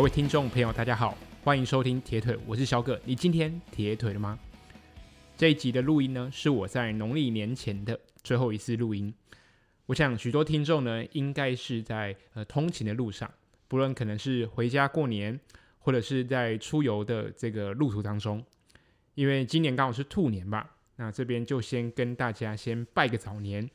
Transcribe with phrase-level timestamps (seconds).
[0.00, 1.14] 各位听众朋友，大家好，
[1.44, 2.98] 欢迎收听铁腿，我是小葛。
[3.04, 4.38] 你今天铁腿了吗？
[5.36, 9.12] 这一集的录音呢，是我在农历年前的最后一次录音。
[9.84, 13.30] 我想许多听众呢，应该是在呃通勤的路上，
[13.68, 15.38] 不论可能是回家过年，
[15.80, 18.42] 或者是在出游的这个路途当中。
[19.16, 23.68] 因为今年刚好是兔年吧，那这边就先跟大家先拜个早年，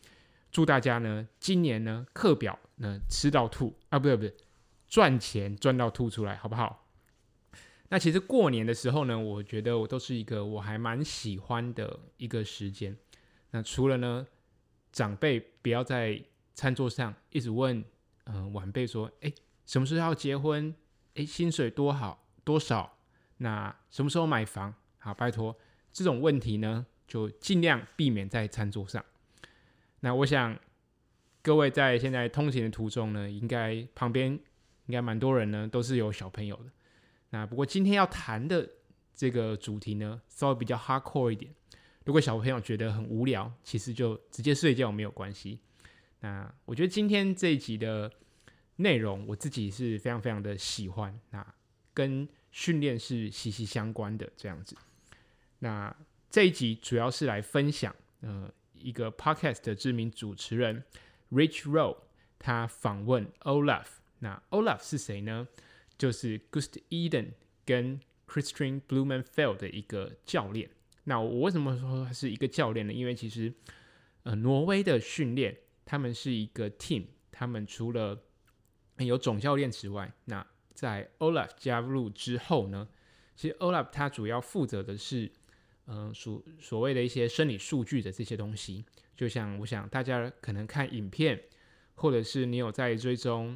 [0.52, 4.34] 祝大家呢今年呢课表呢吃到吐啊，不对不对。
[4.96, 6.88] 赚钱赚到吐出来，好不好？
[7.90, 12.96] 那其实过年的时候呢，我觉得我都是一个我还蛮喜欢的一个时间。
[13.52, 14.26] 那除了呢，
[14.94, 16.24] 长辈不要在
[16.54, 17.84] 餐桌上一直问，
[18.24, 19.30] 嗯、晚辈说，哎，
[19.66, 20.74] 什么时候要结婚？
[21.16, 22.98] 哎，薪水多好多少？
[23.40, 24.74] 那什么时候买房？
[25.00, 25.58] 好，拜托，
[25.92, 29.04] 这种问题呢，就尽量避免在餐桌上。
[30.00, 30.58] 那我想
[31.42, 34.40] 各位在现在通勤的途中呢，应该旁边。
[34.88, 36.72] 应该蛮多人呢，都是有小朋友的。
[37.32, 38.70] 那不过今天要谈的
[39.14, 41.54] 这个主题呢，稍微比较 hardcore 一点。
[42.04, 45.60] 如果小朋友觉得很无聊，其实就直接睡觉没有关系。
[46.20, 48.12] 那我觉得今天这一集的
[48.76, 51.20] 内容，我自己是非常非常的喜欢。
[51.32, 51.46] 那
[51.94, 54.78] 跟训练是息息相关的这样子。
[55.60, 55.94] 那
[56.30, 60.84] 这一集主要是来分享，呃，一个 podcast 的知名主持人
[61.32, 61.98] Rich Roll，
[62.38, 63.86] 他访问 Olaf。
[64.26, 65.48] 那 Olaf 是谁呢？
[66.00, 67.34] 就是 Gust Eden
[67.64, 70.68] 跟 Christian Blumenfeld 的一个教练。
[71.04, 72.92] 那我为什么说他是一个教练呢？
[72.92, 73.54] 因为其实，
[74.24, 75.56] 呃，挪威的训练
[75.86, 78.20] 他们是一个 team，他们除了
[78.98, 80.44] 有总教练之外，那
[80.74, 82.90] 在 Olaf 加入之后呢，
[83.36, 85.32] 其实 Olaf 他主要负责的是，
[85.86, 88.84] 嗯、所所谓的一些生理数据的这些东西。
[89.16, 91.44] 就像我想大家可能看影片，
[91.94, 93.56] 或者是你有在追踪。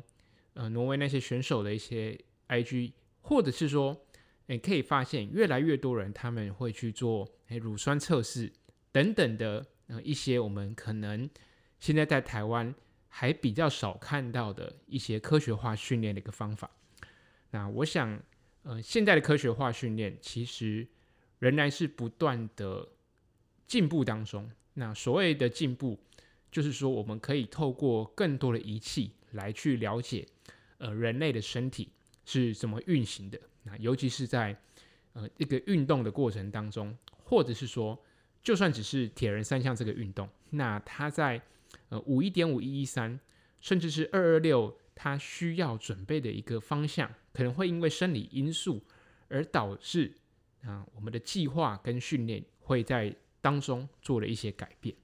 [0.53, 4.05] 呃，挪威那些选手的一些 IG，或者是说，
[4.47, 7.27] 你可以发现越来越多人他们会去做
[7.61, 8.51] 乳酸测试
[8.91, 11.29] 等等的呃一些我们可能
[11.79, 12.73] 现在在台湾
[13.07, 16.69] 还比较少看到的一些科学化训练的一个方法。
[17.51, 18.21] 那我想，
[18.63, 20.87] 呃，现在的科学化训练其实
[21.39, 22.87] 仍然是不断的
[23.65, 24.49] 进步当中。
[24.73, 25.99] 那所谓的进步，
[26.51, 30.25] 就是说我们可以透过更多的仪器来去了解。
[30.77, 31.91] 呃，人类的身体
[32.23, 33.37] 是怎么运行的？
[33.63, 34.57] 那尤其是在
[35.11, 38.01] 呃一个运动的过程当中，或者是说，
[38.41, 41.41] 就算只是铁人三项这个运动，那它在
[41.89, 43.19] 呃五一点五一一三，
[43.59, 48.81] 甚至是二二六，它需要准备的一个方向，可能会因为生理因素
[49.27, 50.13] 而导致
[50.61, 54.95] 啊、我们的计划跟训练会在当中做了一些改变。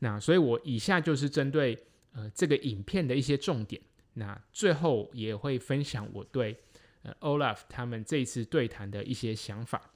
[0.00, 1.78] 那所以，我以下就是针对
[2.12, 3.80] 呃这个影片的一些重点。
[4.14, 6.56] 那最后也会分享我对
[7.02, 9.90] 呃 Olaf 他们这一次对谈的一些想法。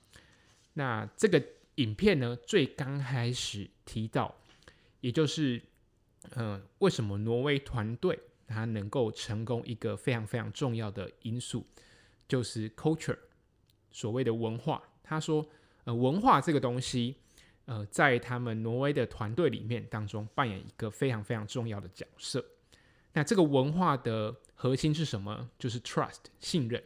[0.72, 1.42] 那这个
[1.76, 4.34] 影片呢，最刚开始提到，
[5.00, 5.62] 也就是
[6.30, 11.66] 呃为什么挪威团队它能够成功一个非常非常重要的因素，
[12.26, 13.18] 就是 culture
[13.90, 14.82] 所谓的文化。
[15.02, 15.46] 他说
[15.84, 17.16] 呃文化这个东西
[17.66, 22.44] 呃在他们挪威的团队里面当中扮演一个非常非常重要的角色。
[23.12, 25.50] 那这个文化的核心是什么？
[25.58, 26.82] 就是 trust 信任。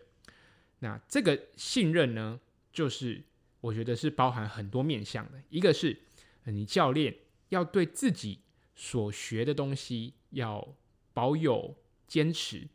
[0.78, 2.40] 那这个信任呢，
[2.72, 3.22] 就是
[3.60, 5.40] 我觉得是包含很多面向的。
[5.48, 5.98] 一个是
[6.44, 7.14] 你教练
[7.50, 8.40] 要对自己
[8.74, 10.74] 所学的东西要
[11.12, 11.76] 保有
[12.06, 12.68] 坚持，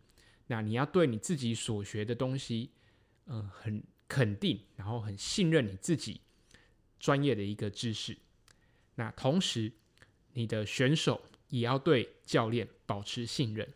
[0.47, 2.71] 那你要对你自己所学的东西，
[3.25, 6.21] 嗯、呃，很肯定，然后很信任你自己
[6.99, 8.17] 专业的一个知识。
[8.95, 9.71] 那同时，
[10.33, 11.21] 你的选手。
[11.49, 13.71] 也要对教练保持信任。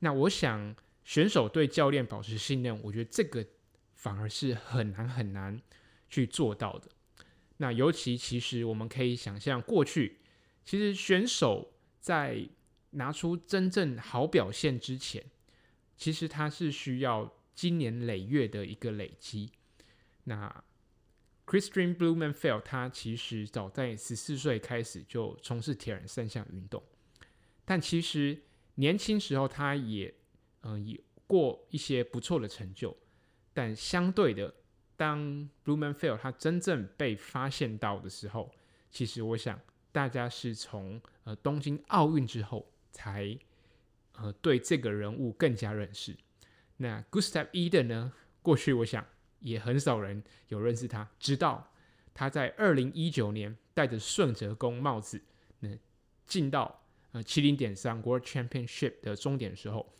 [0.00, 3.46] 那我想，选手对教练保持信任，我觉得这个
[3.94, 5.62] 反而是很难很难
[6.10, 6.90] 去做到的。
[7.58, 10.18] 那尤其其实我们可以想象，过去
[10.64, 12.46] 其实选手在
[12.90, 15.24] 拿出真正好表现之前，
[15.96, 19.52] 其实他是需要经年累月的一个累积。
[20.24, 20.64] 那
[21.48, 26.82] Christian Blumenfeld 他其实早在十四岁开始就从事铁人三项运动，
[27.64, 28.42] 但其实
[28.74, 30.14] 年轻时候他也
[30.60, 32.94] 嗯、有过一些不错的成就，
[33.54, 34.52] 但相对的，
[34.94, 38.52] 当 Blumenfeld 他真正被发现到的时候，
[38.90, 39.58] 其实我想
[39.90, 43.38] 大家是从呃东京奥运之后才
[44.12, 46.14] 呃对这个人物更加认识。
[46.76, 48.12] 那 Gustav Eden 呢？
[48.42, 49.06] 过去我想。
[49.40, 51.72] 也很少人有认识他，直到
[52.12, 55.20] 他在二零一九年戴着顺泽公帽子，
[55.60, 55.68] 那
[56.26, 56.82] 进到
[57.12, 59.92] 呃七零点三 World Championship 的终点的时候，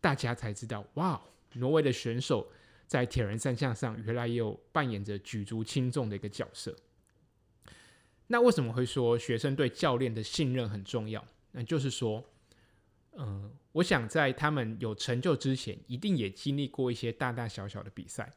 [0.00, 1.20] 大家才知道，哇，
[1.54, 2.50] 挪威的选手
[2.86, 6.76] 在铁人三项上原来也有扮演着举足轻重的一个角色。
[8.28, 11.24] 那为什么会说学生对教练的信任很重要？
[11.52, 12.24] 那就是说，
[13.12, 18.32] 嗯、呃，我想在他们有成就之前，一定也经历过一些大大小小的比赛。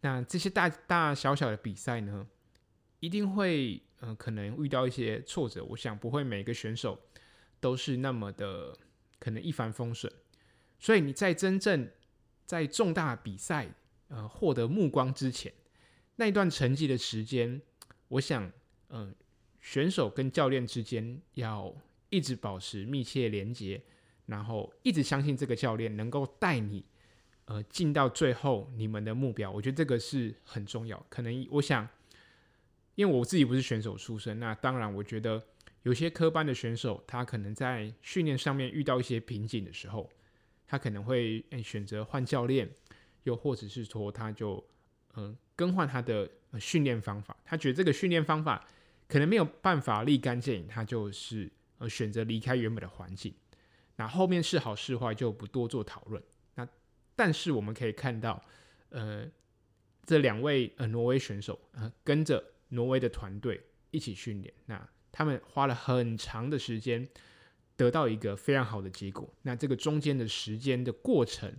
[0.00, 2.26] 那这些大大小小的比赛呢，
[3.00, 5.64] 一定会，嗯、呃，可能遇到一些挫折。
[5.64, 7.00] 我想不会每个选手
[7.58, 8.76] 都是那么的
[9.18, 10.12] 可能一帆风顺。
[10.78, 11.90] 所以你在真正
[12.46, 13.68] 在重大比赛，
[14.06, 15.52] 呃，获得目光之前，
[16.14, 17.60] 那一段成绩的时间，
[18.06, 18.44] 我想，
[18.90, 19.14] 嗯、呃，
[19.60, 21.74] 选手跟教练之间要
[22.08, 23.82] 一直保持密切连接，
[24.26, 26.84] 然后一直相信这个教练能够带你。
[27.48, 31.02] 呃，进到最后你们的目标，我觉得这个是很重要。
[31.08, 31.88] 可能我想，
[32.94, 35.42] 因为我自己不是选手出身，那当然我觉得
[35.82, 40.10] 有些科班的选手，他可能在训练上面遇到一些瓶颈的时候，
[40.66, 42.68] 他可能会选择换教练，
[43.22, 44.62] 又或者是说他就
[45.16, 46.30] 嗯、更换他的
[46.60, 47.34] 训练方法。
[47.46, 48.62] 他觉得这个训练方法
[49.08, 53.32] 可能没有办法立竿见影，他就是呃选择离开原本的环境。
[53.96, 56.22] 那后面是好是坏就不多做讨论。
[57.18, 58.40] 但是我们可以看到，
[58.90, 59.28] 呃，
[60.06, 63.60] 这两位呃挪威选手，呃，跟着挪威的团队
[63.90, 67.08] 一起训练，那他们花了很长的时间，
[67.74, 69.28] 得到一个非常好的结果。
[69.42, 71.52] 那这个中间的时间的过程，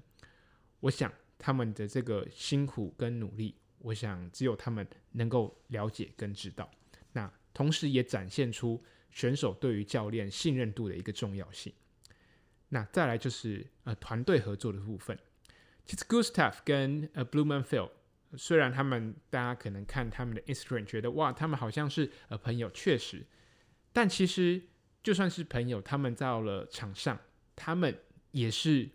[0.80, 6.72] 我想他们的这个辛苦跟努力，我想只有他们能够了解跟知道。
[7.12, 8.82] 那同时也展现出
[9.12, 11.74] 选手对于教练信任度的一个重要性。
[12.70, 15.20] 那再来就是呃团队合作的部分。
[15.90, 17.90] 其实 Gustav 跟呃 Blummenfelt，
[18.38, 23.26] 虽然他们大家可能看他们的 Instagram 觉得哇，他们好像是呃朋友，确实，
[23.92, 24.62] 但其实
[25.02, 27.20] 就算是朋友，他们到了场上，
[27.56, 27.98] 他们
[28.30, 28.88] 也是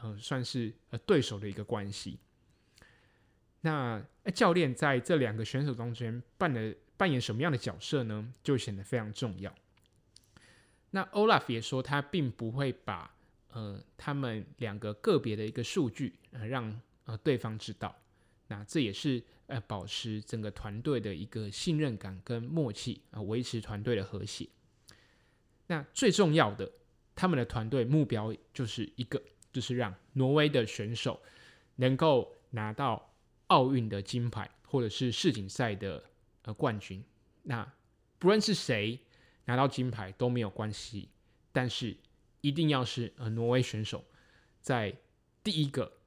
[0.00, 2.20] 呃算是呃对手的一个关系。
[3.62, 4.00] 那
[4.32, 8.32] 教练在这两个选手中间扮的扮演什么样的角色呢？
[8.44, 9.52] 就显得非常重要。
[10.90, 13.15] 那 Olaf 也说，他并不会把。
[13.48, 17.96] 呃，他们两个个别的一个数据，呃，让呃对方知道，
[18.48, 24.46] 那这也是呃保持整个团队的一个信任感跟默契啊，呃，维持团队的和谐。
[25.68, 26.70] 那最重要的，
[27.14, 29.22] 他们的团队目标就是一个，
[29.52, 31.22] 就是让挪威的选手
[31.76, 33.14] 能够拿到
[33.46, 36.04] 奥运的金牌，或者是世锦赛的
[36.42, 37.02] 呃冠军。
[37.44, 37.66] 那
[38.18, 39.00] 不论是谁
[39.46, 41.08] 拿到金牌都没有关系，
[41.52, 41.96] 但是。
[42.46, 44.04] 一定要是呃挪威选手
[44.60, 44.96] 在
[45.42, 45.98] 第一个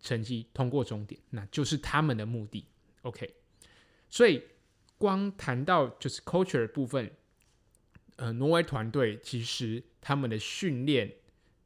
[0.00, 2.66] 成绩通过终点，那就是他们的目的。
[3.02, 3.32] OK，
[4.10, 4.42] 所以
[4.96, 7.12] 光谈到就是 culture 的部分，
[8.16, 11.14] 呃，挪威团队其实他们的训练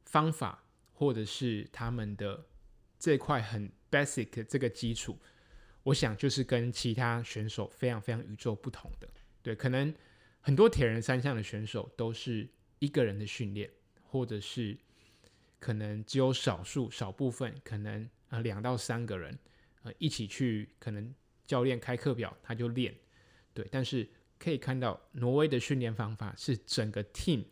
[0.05, 2.45] 方法或者是他们的
[2.99, 5.17] 这块很 basic 的这个基础，
[5.81, 9.09] 我想就是跟其他选手非常非常与众不同的。
[9.41, 9.91] 对，可能
[10.39, 13.69] 很多铁人三项的选手都是一个人的训练。
[14.13, 14.77] 或者是
[15.59, 19.35] 可能只有少数少部分，可能呃两到三个人
[19.81, 21.11] 呃一起去，可能
[21.47, 22.93] 教练开课表他就练，
[23.55, 23.67] 对。
[23.71, 27.43] 但是可以看到挪威的训练方法是整个 team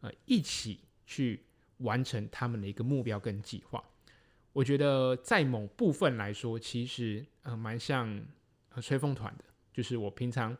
[0.00, 1.44] 呃一起去
[1.80, 3.84] 完成他们的一个目标跟计划。
[4.54, 8.24] 我觉得在某部分来说，其实呃蛮像
[8.70, 10.56] 呃吹风团的，就是我平常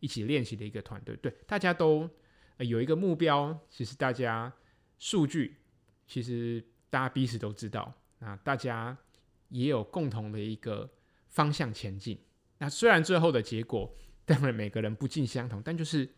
[0.00, 2.06] 一起练习的一个团队，对，大家都
[2.58, 4.52] 呃有一个目标，其实大家。
[5.02, 5.56] 数据
[6.06, 8.96] 其实大家彼此都知道，那大家
[9.48, 10.88] 也有共同的一个
[11.26, 12.16] 方向前进。
[12.58, 13.92] 那虽然最后的结果
[14.24, 16.08] 当然每个人不尽相同，但就是，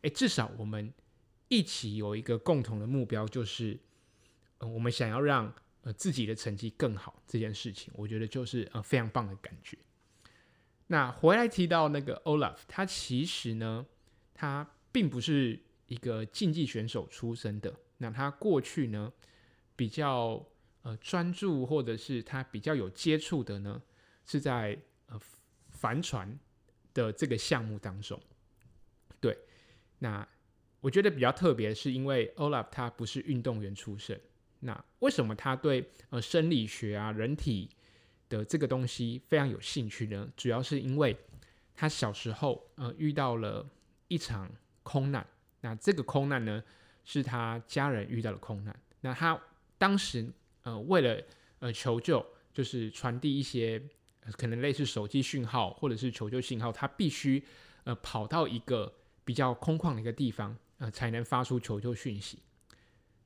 [0.00, 0.92] 诶，至少我们
[1.46, 3.78] 一起有一个共同的目标，就是，
[4.58, 9.78] 呃，我们想要让呃自己的成绩更好这件事情，我觉得就是呃非常棒的感觉。
[10.88, 13.86] 那回来提到那个 Olaf，他其实呢，
[14.34, 17.72] 他并不是一个竞技选手出身的。
[17.98, 19.12] 那他过去呢，
[19.74, 20.44] 比较
[20.82, 23.82] 呃专注，或者是他比较有接触的呢，
[24.26, 25.18] 是在呃
[25.70, 26.38] 帆船
[26.92, 28.20] 的这个项目当中。
[29.20, 29.36] 对，
[29.98, 30.26] 那
[30.80, 34.20] 我觉得比较特别，是因为 Olaf 他不是运动员出身。
[34.60, 37.70] 那为什么他对呃生理学啊、人体
[38.28, 40.28] 的这个东西非常有兴趣呢？
[40.36, 41.16] 主要是因为
[41.74, 43.68] 他小时候呃遇到了
[44.08, 44.50] 一场
[44.82, 45.26] 空难。
[45.60, 46.62] 那这个空难呢，
[47.08, 49.40] 是他家人遇到了空难，那他
[49.78, 50.28] 当时
[50.64, 51.22] 呃为了
[51.60, 53.80] 呃求救，就是传递一些、
[54.24, 57.42] 呃、可能类似手机讯号或者是求救信号，他必须
[57.84, 58.92] 呃跑到一个
[59.24, 62.40] 比较空旷的一个地方，呃才能发出求救讯息。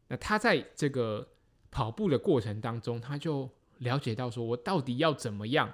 [0.09, 1.27] 那他在这个
[1.71, 5.73] 跑步的过程当中，他就了解到说，我到底要怎么样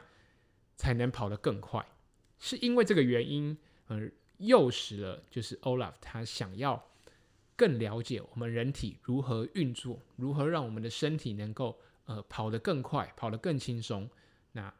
[0.76, 1.84] 才能跑得更快？
[2.38, 3.58] 是因为这个原因
[3.88, 6.80] 而诱使了，就是 Olaf 他想要
[7.56, 14.08] 更了解我们人体如何运作，如何让我们的身体能够呃跑得更快，跑得更轻松。
[14.52, 14.72] 那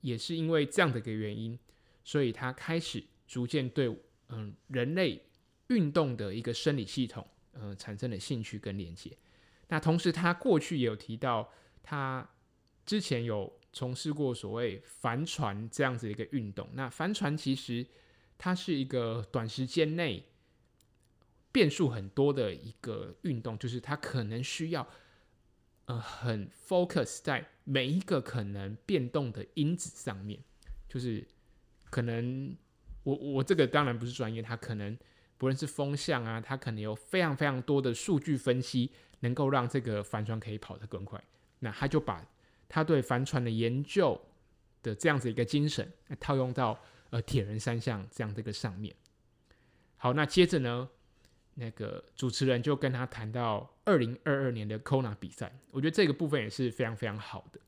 [0.00, 1.58] 也是因为这样的一个原因，
[2.02, 3.94] 所以他开始逐渐对
[4.28, 5.22] 嗯、人类
[5.68, 9.16] 运动的一个生理系统呃产生了兴趣跟连接。
[9.68, 12.28] 那同时，他过去也有提到，他
[12.86, 16.68] 之前有从事过所谓帆船这样子一个运动。
[16.72, 17.86] 那帆船其实
[18.38, 20.24] 它是一个短时间内
[21.54, 24.84] 变数很多的一个运动，就是它可能需要
[25.84, 30.40] 呃很 focus 在每一个可能变动的因子上面，
[30.88, 31.24] 就是
[31.90, 32.56] 可能
[33.04, 34.98] 我我这个当然不是专业，它可能
[35.38, 38.90] 不论是风向啊，它可能有非常非常多的数据分析。
[39.20, 41.18] 能够让这个帆船可以跑得更快，
[41.60, 42.22] 那他就把
[42.68, 44.20] 他对帆船的研究
[44.82, 48.94] 的这样子一个精神套用到呃铁人三项这样的一个上面。
[49.96, 50.90] 好，那接着呢，
[51.54, 57.60] 那个主持人就跟他谈到二零二二年的 Kona 比赛，我觉得这个部分也是非常非常好的。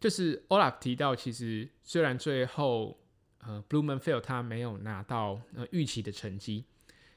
[0.00, 2.98] 就是 Olaf 提到，其实虽然最后
[3.38, 6.64] 呃 Blummenfelt 他没有拿到呃预期的成绩，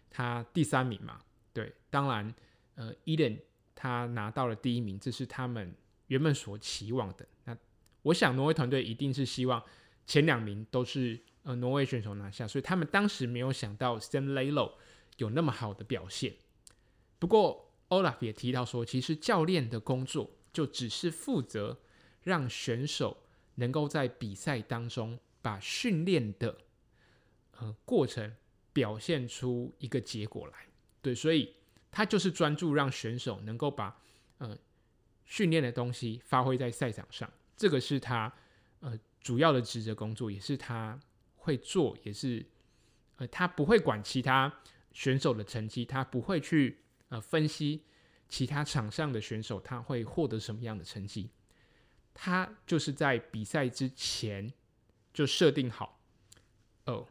[0.10, 1.22] 他第三名嘛，
[1.54, 2.34] 对，当然。
[2.77, 3.39] 呃，Eden
[3.74, 5.74] 他拿到了第一名，这是他们
[6.08, 7.25] 原本所期望的。
[7.46, 7.58] 那
[8.01, 9.63] 我想挪威团队一定是希望
[10.06, 14.74] 前两名都是呃挪威选手拿下，所以他们当时没有想到 Sam Laidlow
[15.17, 16.36] 有那么好的表现。
[17.19, 21.79] 不过 Olaf 也提到说，其实教练的工作就只是负责
[22.24, 23.24] 让选手
[23.55, 26.57] 能够在比赛当中把训练的
[27.51, 28.36] 呃过程
[28.74, 30.67] 表现出一个结果来。
[31.01, 31.53] 对，所以。
[31.98, 33.98] 他就是专注让选手能够把
[34.39, 34.57] 呃
[35.24, 38.29] 训练的东西发挥在赛场上，这个是他
[38.81, 41.00] 呃主要的职责工作，也是他
[41.38, 42.45] 会做，也是
[43.15, 44.53] 呃他不会管其他
[44.96, 47.84] 选手的成绩，他不会去呃分析
[48.30, 51.30] 其他场上的选手他会获得什么样的成绩，
[52.14, 54.54] 他就是在比赛之前
[55.14, 56.02] 就设定好
[56.86, 57.06] 哦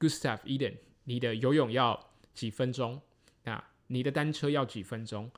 [0.00, 3.00] ，Gustav Eden，你的游泳要几分钟
[3.44, 3.70] 啊？
[3.86, 5.30] 你的单车要几分钟？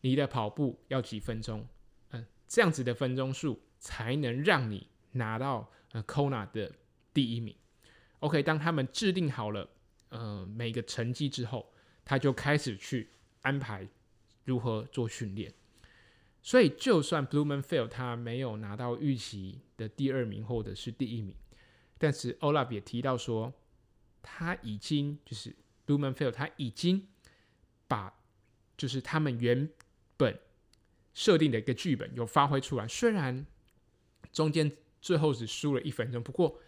[0.00, 1.68] 你的跑步要几分钟？
[2.10, 6.72] 嗯，这样子的分钟数才能让你拿到呃 Kona 的
[7.14, 7.56] 第一名。
[8.18, 9.68] OK，当他们制定好了
[10.16, 11.72] 呃每个成绩之后，
[12.04, 13.10] 他就开始去
[13.42, 13.88] 安排
[14.44, 15.52] 如何做训练。
[16.42, 21.34] 所以，就算 Blummenfelt 他没有拿到预期的第二名或者是第一名，
[21.98, 23.52] 但是 Olaf 也提到说，
[24.22, 25.54] 他已经就是
[25.86, 27.08] Blummenfelt 他已经。
[27.88, 28.12] 把
[28.76, 29.70] 就是他们原
[30.16, 30.40] 本
[31.14, 33.46] 设定的一个剧本有发挥出来，虽然
[34.32, 36.58] 中间最后只输了一分钟，不过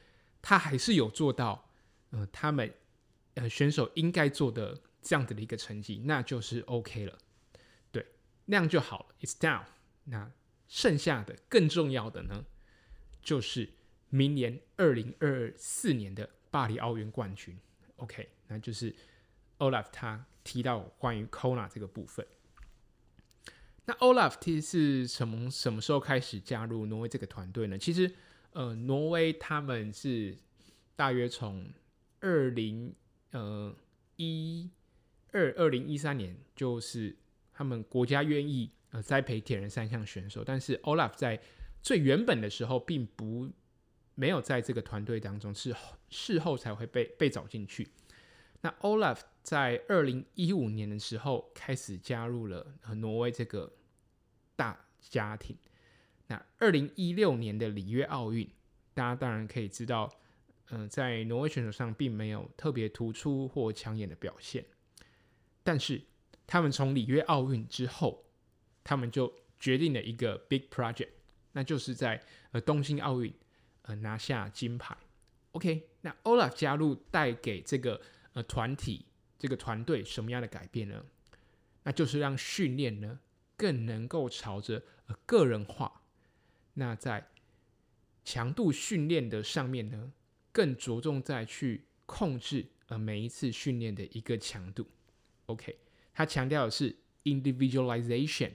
[0.40, 1.68] 他还是有做到，
[2.10, 2.72] 呃，他们
[3.38, 7.18] 呃选手应该做的这样子的一个成绩，那就是 OK 了，
[7.90, 8.04] 对，
[8.44, 9.64] 那样就好了，It's down。
[10.04, 10.30] 那
[10.68, 12.44] 剩下的更重要的呢，
[13.22, 13.70] 就是
[14.10, 17.58] 明年二零二四年的巴黎奥运冠军
[17.96, 18.94] ，OK，那就是
[19.58, 20.26] Olaf 他。
[20.44, 22.26] 提到关于 Kona 这个部分，
[23.84, 27.76] 那 Olaf T 是从什么时候开始加入挪威这个团队呢？
[27.76, 28.10] 其实，
[28.52, 30.38] 呃，挪威他们是
[30.96, 31.70] 大约从
[32.20, 32.94] 二零
[33.32, 33.74] 呃
[34.16, 34.70] 一
[35.32, 37.16] 二二零一三年，就是
[37.52, 41.40] 他们国家愿意呃栽培铁人三项选手，但是 Olaf 在
[41.82, 43.50] 最原本的时候并不
[44.14, 45.74] 没有在这个团队当中，是
[46.08, 47.88] 事后才会被被找进去。
[48.60, 52.66] 那 Olaf 在二零一五年的时候开始加入了
[52.96, 53.72] 挪威这个
[54.56, 55.56] 大家庭。
[56.26, 58.50] 那二零一六年的里约奥运，
[58.92, 60.12] 大家当然可以知道，
[60.70, 64.64] 嗯、呃，在挪威选手上并没有特别突出或抢眼的表现。
[65.62, 66.02] 但是
[66.46, 68.24] 他们从里约奥运之后，
[68.82, 71.10] 他们就决定了一个 big project，
[71.52, 72.22] 那就是在
[72.52, 73.32] 呃东京奥运
[73.82, 74.96] 呃拿下金牌。
[75.52, 78.00] OK，那 Olaf 加入带给这个。
[78.34, 79.06] 呃，团体
[79.36, 81.04] 这个团队什么样的改变呢？
[81.82, 83.18] 那就是让训练呢
[83.56, 86.02] 更能够朝着呃个人化。
[86.74, 87.26] 那在
[88.22, 90.12] 强度训练的上面呢，
[90.52, 94.86] 更着重在去控制呃每一次训练的一个强度。
[95.46, 95.78] OK，
[96.12, 98.52] 他强调的是 individualization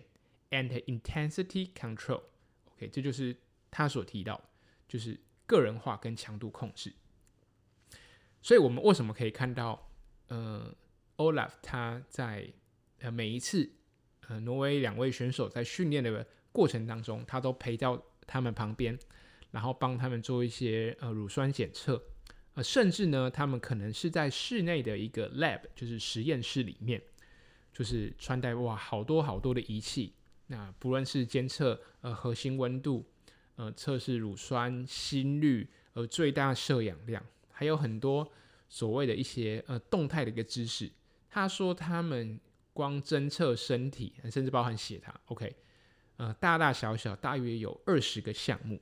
[0.52, 2.22] and intensity control。
[2.74, 3.36] OK，这就是
[3.72, 4.50] 他所提到，
[4.88, 6.94] 就是个人化跟强度控制。
[8.42, 9.90] 所以，我们为什么可以看到，
[10.28, 10.76] 呃
[11.18, 12.52] ，Olaf 他在
[13.00, 13.72] 呃每一次
[14.28, 19.00] 呃挪威两位选手在训练的过程当中，他都陪到他们旁边，
[19.54, 22.04] 然后帮他们做一些呃乳酸检测，
[22.56, 27.02] 呃，甚至呢，他们可能是在室内的一个 lab，就是实验室里面，
[27.72, 30.14] 就是穿戴哇好多好多的仪器，
[30.48, 33.06] 那不论是监测呃核心温度，
[33.56, 38.30] 呃测试乳酸、心率，呃最大摄氧量，还有很多
[38.68, 40.92] 所谓的一些呃动态的一个知识。
[41.30, 42.38] 他说他们。
[42.76, 45.56] 光侦测身体，甚至包含血糖，OK，
[46.18, 48.82] 呃，大大小小大约有二十个项目，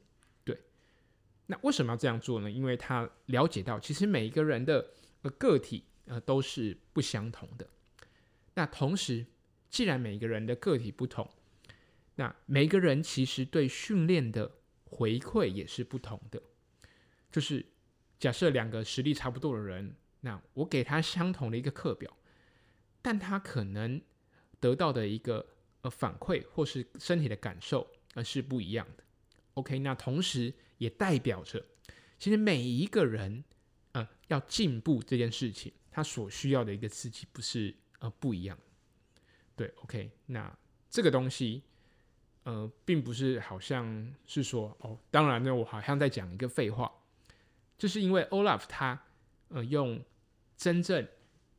[1.47, 2.49] 那为什么要这样做呢？
[2.49, 7.67] 因为他了解到，其实每一个人的呃个体呃都是不相同的。
[8.53, 9.25] 那同时，
[9.69, 11.29] 既然每一个人的个体不同，
[12.15, 14.51] 那每个人其实对训练的
[14.85, 16.41] 回馈也是不同的。
[17.31, 17.65] 就是
[18.19, 22.15] 假设两个实力差不多的人，那我给他相同的一个课表。
[23.01, 23.99] 但他可能
[24.59, 25.43] 得到的一个
[25.81, 29.03] 呃反馈或是身体的感受呃是不一样的。
[29.55, 31.63] OK，那同时也代表着，
[32.17, 33.43] 其实每一个人
[33.91, 38.57] 呃要进步这件事情，他所需要的一个刺激不是呃不一样。
[39.55, 40.51] 对，OK，那
[40.89, 41.61] 这个东西
[42.43, 46.91] 呃并不是好像是说哦，当然呢，我好像在讲一个废话，
[47.77, 48.99] 就是因为 Olaf 他
[49.49, 50.03] 呃用
[50.57, 51.07] 真正。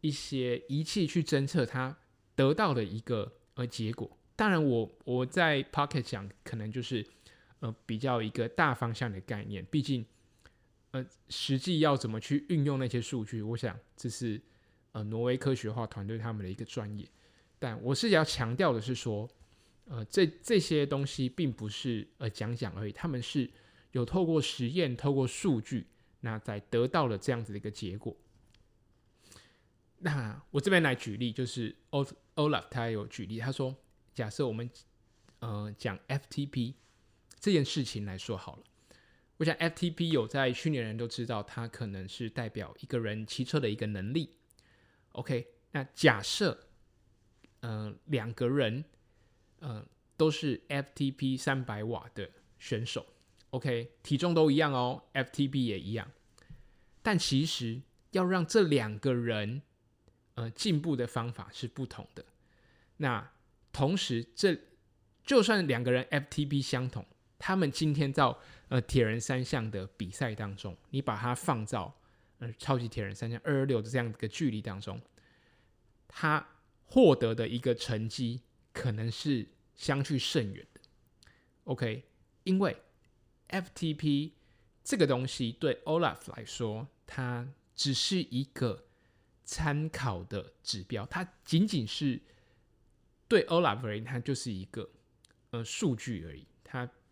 [0.04, 1.96] 一些仪器去侦测他
[2.34, 7.06] 得到的一个呃结果，当然我我在 Pocket 讲可能就是
[7.62, 10.04] 呃比较一个大方向的概念，毕竟
[10.90, 14.40] 呃实际要怎么去运用那些数据，我想这是
[14.90, 17.08] 呃挪威科学化团队他们的一个专业，
[17.60, 19.28] 但我是要强调的是说，
[19.86, 23.48] 呃这这些东西并不是呃讲讲而已，他们是
[23.92, 25.86] 有透过实验、透过数据，
[26.20, 28.16] 那在得到了这样子的一个结果。
[29.98, 31.76] 那我这边来举例，就是
[32.34, 33.76] Olaf 他有举例，他说，
[34.12, 34.68] 假设我们
[35.38, 36.74] 呃讲 FTP
[37.42, 38.62] 这件事情来说好了，
[39.38, 44.30] 我想 FTP 有在训练人都知道，它可能是代表一个人骑车的一个能力。
[45.10, 46.68] OK，那假设
[47.58, 48.84] 呃两个人
[49.58, 49.84] 呃
[50.16, 53.04] 都是 FTP 三百瓦的选手
[53.50, 56.08] ，OK，体重都一样哦，FTP 也一样，
[57.02, 59.62] 但其实要让这两个人
[60.36, 62.24] 呃，进步的方法是不同的。
[62.98, 63.32] 那
[63.72, 64.56] 同时，这
[65.24, 67.04] 就算两个人 FTP 相同，
[67.44, 68.22] 他们今天在
[68.68, 71.92] 呃铁人三项的比赛当中，你把它放到
[72.38, 75.02] 呃超级铁人三项二二六的这样一个距离当中，
[76.06, 76.46] 他
[76.84, 80.80] 获得的一个成绩可能是相去甚远的。
[81.64, 82.04] OK，
[82.44, 82.76] 因为
[83.48, 84.30] FTP
[84.84, 88.84] 这个东西对 Olaf 来说，它只是一个。
[89.44, 92.22] 参考的指标，它仅仅是
[93.26, 94.88] 对 Olaf 而言，它就是一个
[95.50, 96.46] 呃数据而已，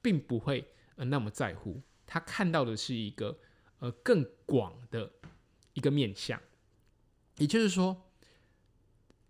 [0.02, 0.64] 并不会
[0.96, 1.80] 呃那么在乎。
[2.06, 3.38] 他看到的是一个
[3.78, 5.10] 呃更广的
[5.74, 6.40] 一个面向，
[7.36, 8.10] 也就是说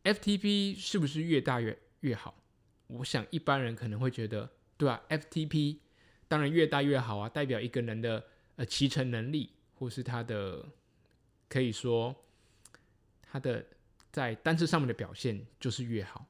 [0.05, 2.43] ，FTP 是不是越大越越好？
[2.87, 5.79] 我想一般人可能会觉得，对吧？FTP
[6.27, 8.25] 当然越大越好啊，代表一个人的
[8.57, 10.67] 呃骑乘能力，或是他的
[11.49, 12.15] 可以说。
[13.33, 13.65] 他的
[14.11, 16.27] 在单车上面的表现就是越好，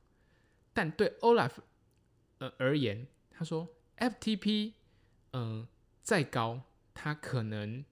[0.75, 1.53] 但对 Olaf
[2.37, 3.67] 呃而言，他说
[4.01, 4.73] FTP
[5.33, 5.69] 嗯、
[6.03, 7.85] 再高，它可能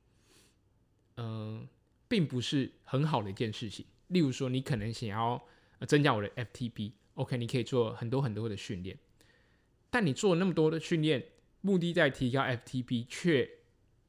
[1.16, 1.68] 嗯、
[2.08, 3.86] 并不是很好的一件事情。
[4.08, 5.46] 例如说，你可能想要
[5.86, 8.98] 增加我的 FTP，OK，你可以做很多很多的训练，
[9.90, 11.24] 但你做那么多的训练，
[11.60, 13.48] 目的在提高 FTP，却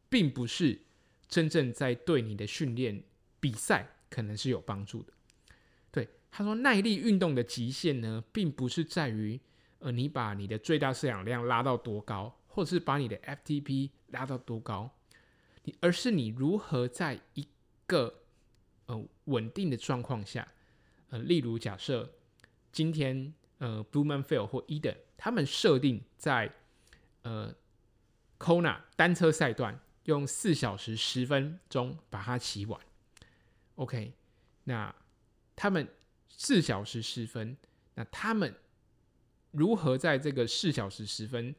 [0.10, 0.82] 并不是
[1.28, 3.04] 真正在对你的训练
[3.40, 3.96] 比赛。
[4.12, 5.14] 可能是有帮助的。
[5.92, 9.40] 对，他说耐力运动的极限呢，并不是在于
[9.80, 14.90] 呃你把你的最大摄氧量拉到多高，或者是把你的 FTP 拉到多高，
[15.64, 17.48] 你而是你如何在一
[17.86, 18.22] 个
[18.86, 20.48] 呃稳定的状况下，
[21.10, 22.12] 呃，例如假设
[22.72, 26.54] 今天呃 Blummenfelt 或 Eden 他们设定在
[27.24, 27.54] 呃
[28.38, 32.80] Kona 单车赛段用四小时十分钟把它骑完。
[33.76, 34.14] OK，
[34.66, 34.94] 那
[35.56, 35.88] 他们
[36.30, 37.58] 四小时十分，
[37.96, 38.54] 那他们
[39.52, 41.54] 如何在这个四小时十分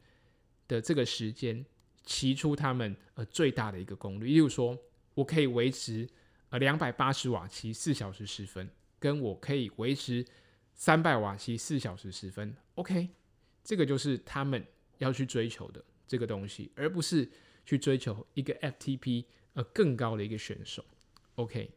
[0.67, 1.65] 的这个时间
[2.03, 4.25] 骑出他们呃最大的一个功率？
[4.25, 4.77] 例如说，
[5.13, 6.07] 我可以维持
[6.49, 10.25] 呃两百八十瓦骑四小时十分，跟我可以维持
[10.73, 12.55] 三百瓦骑四小时十分。
[12.75, 13.09] OK，
[13.63, 14.65] 这个就是他们
[14.97, 17.29] 要去追求的这个东西，而不是
[17.65, 20.83] 去追求一个 FTP 呃更高的一个选手。
[21.35, 21.69] OK。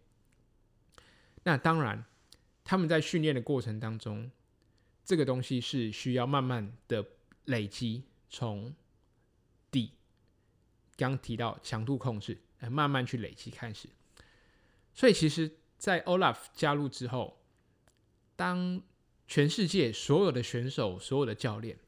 [1.43, 2.03] 那当然，
[2.65, 4.31] 他们在训练的过程当中，
[5.05, 7.05] 这个东西是需要慢慢的
[7.45, 8.75] 累积，从
[9.71, 9.93] 底
[10.97, 12.41] 刚提到强度控制，
[12.71, 13.89] 慢慢去累积开始。
[14.95, 17.43] 所以其实，在 Olaf 加入之后，
[18.37, 18.83] 当
[19.27, 21.79] 全世界所有的选手、所有的教练，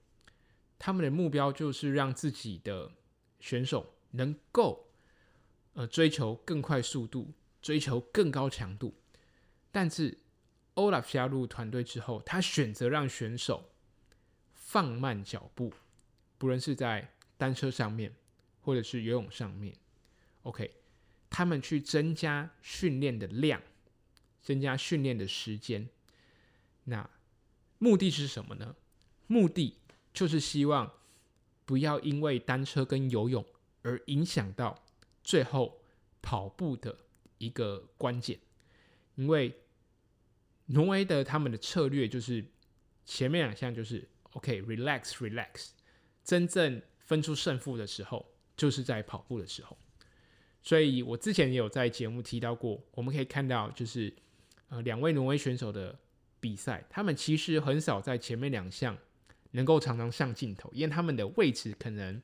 [0.79, 2.93] 他们的目标就是让自己的
[3.41, 4.91] 选手能够
[5.73, 8.95] 呃追求更快速度，追求更高强度。
[9.71, 10.19] 但是
[10.77, 13.71] Olaf 加入团队之后，他选择让选手
[14.55, 15.73] 放慢脚步，
[16.39, 18.15] 不论是在单车上面，
[18.61, 19.75] 或者是游泳上面
[20.43, 20.75] ，OK，
[21.29, 23.61] 他们去增加训练的量，
[24.43, 25.89] 增加训练的时间。
[26.85, 27.09] 那
[27.79, 28.77] 目的是什么呢？
[29.27, 29.79] 目的
[30.13, 30.93] 就是希望
[31.65, 33.45] 不要因为单车跟游泳
[33.83, 34.85] 而影响到
[35.25, 35.81] 最后
[36.23, 36.99] 跑步的
[37.39, 38.39] 一个关键。
[39.17, 39.63] 因为
[40.67, 42.45] 挪威的他们的策略就是
[43.05, 45.69] 前面两项就是 OK，relax，relax，、
[46.25, 48.25] 真正分出胜负的时候
[48.57, 49.77] 就是在跑步的时候。
[50.63, 54.15] 所以我之前也有在节目提到过，我们可以看到就是
[54.69, 55.99] 呃两位挪威选手的。
[56.39, 58.97] 比赛，他们其实很少在前面两项
[59.53, 62.23] 能够常常上镜头，因为他们的位置可能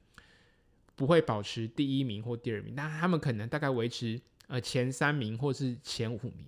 [0.94, 6.46] 不会保持第一名或第二名，那他们可能大概维持呃前三名或是前五名。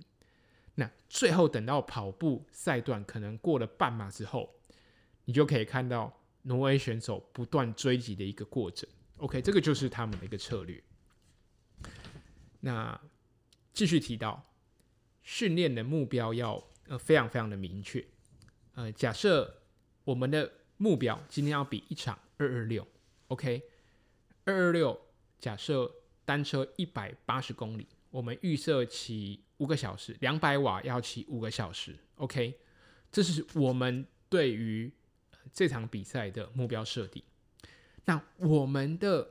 [0.74, 4.54] 那最后等到跑步赛段可能过了半马之后，
[5.24, 8.88] 你就可以看到挪威选手不断追击的一个过程。
[9.18, 10.82] OK，这个就是他们的一个策略。
[12.60, 13.00] 那
[13.72, 14.52] 继续提到
[15.22, 16.62] 训练的目标要。
[16.87, 18.06] 呃，非常非常的明确。
[18.74, 19.62] 呃，假设
[20.04, 22.87] 我们的目标今天要比一场二二六
[23.28, 23.62] ，OK，
[24.44, 25.00] 二二六，
[25.38, 25.90] 假设
[26.26, 32.59] 单车一百八十公里，我们预设骑五个小时，两百瓦要骑五个小时，OK，
[33.11, 34.92] 这是我们对于
[35.53, 37.22] 这场比赛的目标设定。
[38.05, 39.27] 那我们的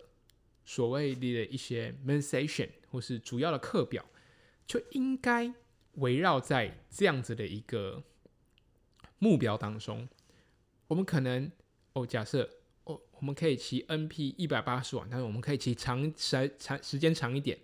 [0.65, 4.03] 所谓的一些 main session 或是主要的课表，
[4.65, 5.53] 就应该。
[5.97, 8.01] 围绕在这样子的一个
[9.19, 10.09] 目标当中，
[10.87, 11.51] 我们可能
[11.93, 12.49] 哦，假设
[12.85, 17.59] 哦，我们可以骑 NP 一百八十瓦，但是我们可以骑长时长时间长一点。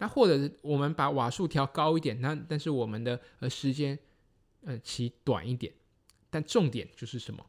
[0.00, 3.98] 那或者我们把瓦数调高一点，那但是我们的呃时间
[4.62, 5.72] 呃骑短一点。
[6.30, 7.44] 但重点就是什么？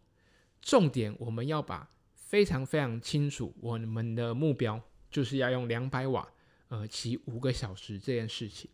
[0.61, 6.27] 重点我们要把非常非常清楚，我们的目标就是要用两百瓦
[6.67, 8.69] 呃骑五个小时这件事情。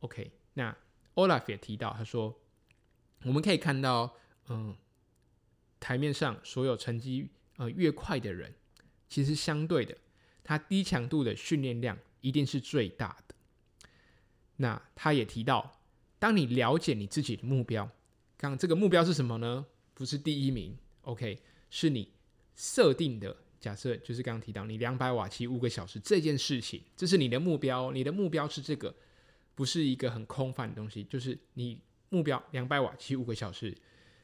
[0.00, 0.76] OK，那
[1.14, 2.38] Olaf 也提到，他说，
[3.24, 4.14] 我们可以看到，
[4.48, 4.76] 嗯，
[5.80, 8.54] 台面上所有成绩呃越快的人，
[9.08, 9.96] 其实相对的，
[10.44, 13.34] 他低强度的训练量一定是最大的。
[14.56, 15.80] 那他也提到，
[16.18, 17.88] 当你了解你自己的目标，
[18.36, 19.64] 刚这个目标是什么呢？
[19.94, 22.12] 不是第一名，OK，是你
[22.54, 23.36] 设定的。
[23.60, 28.94] 假设就是刚刚提到，你两百瓦骑五个小时这件事情，这是你的目标，你的目标是这个。
[29.54, 33.74] 不是一个很空泛的东西，就是你目标两百瓦骑五个小时，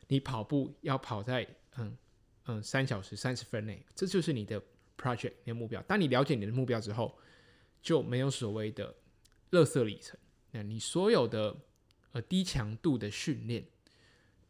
[0.08, 1.96] 你跑步要跑在嗯
[2.44, 4.62] 嗯三小时三十分内，这就是你的
[4.98, 5.80] project 你的目标。
[5.84, 7.16] 当你了解你的目标之后，
[7.82, 8.94] 就没有所谓的
[9.50, 10.18] 垃圾里程。
[10.52, 11.54] 那你所有的
[12.12, 13.66] 呃低强度的训练，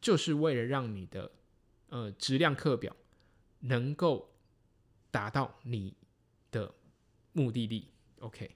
[0.00, 1.32] 就是为了让你的
[1.88, 2.94] 呃质量课表
[3.60, 4.32] 能够
[5.10, 5.94] 达到你
[6.50, 6.74] 的
[7.32, 7.88] 目的地。
[8.20, 8.54] OK，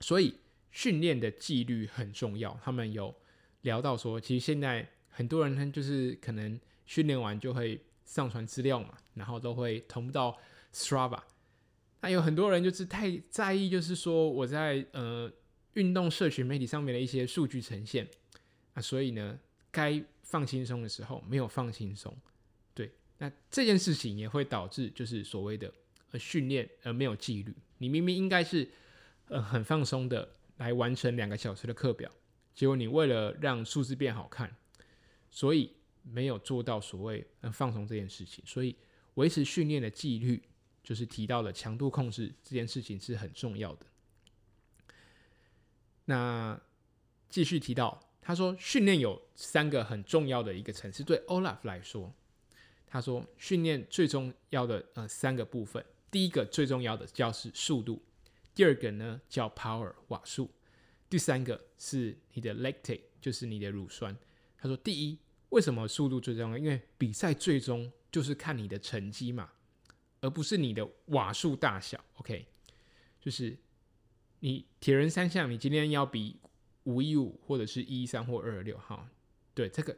[0.00, 0.40] 所以。
[0.72, 2.54] 训练的纪律很重要。
[2.62, 3.14] 他们有
[3.62, 10.36] 聊到说，其实现在很多人他就是可能训练完就会上传资料嘛，然后都会同步到
[10.74, 11.22] Strava。
[12.00, 15.30] 那有很多人就是太在意，就是说我在呃
[15.74, 18.06] 运动社群媒体上面的一些数据呈现
[18.74, 19.38] 啊，所以呢，
[19.70, 22.16] 该放轻松的时候没有放轻松。
[22.74, 25.72] 对，那这件事情也会导致就是所谓的
[26.10, 27.54] 呃训练而没有纪律。
[27.78, 28.68] 你明明应该是
[29.28, 30.28] 呃很放松的。
[30.58, 32.10] 来完成两个小时的课表，
[32.54, 34.56] 结果你为了让数字变好看，
[35.30, 35.70] 所以
[36.02, 38.42] 没有做到所谓呃放松这件事情。
[38.46, 38.74] 所以
[39.16, 40.42] 维持训练的纪律，
[40.86, 43.86] 就是提到了强度控制这件事情是很重要的。
[46.04, 46.60] 那
[47.28, 51.02] 继续提到，他说训练有三个很重要的一个层次。
[51.02, 52.14] 对 Olaf 来说，
[52.86, 58.00] 他说训练最重要的呃三个部分，第一个最重要的叫是速度。
[58.54, 60.48] 第二个呢叫 power 瓦数，
[61.10, 64.16] 第三个是你的 lactate，就是你的乳酸。
[64.56, 65.18] 他说，第一，
[65.48, 66.56] 为什么速度最重要？
[66.56, 69.50] 因为比赛最终就是看你的成绩嘛，
[70.20, 72.02] 而不是你的瓦数大小。
[72.16, 72.46] OK，
[73.20, 73.56] 就是
[74.40, 76.38] 你铁人三项，你今天要比
[76.84, 79.10] 五一五或者是一一三或二二六哈，
[79.54, 79.96] 对，这个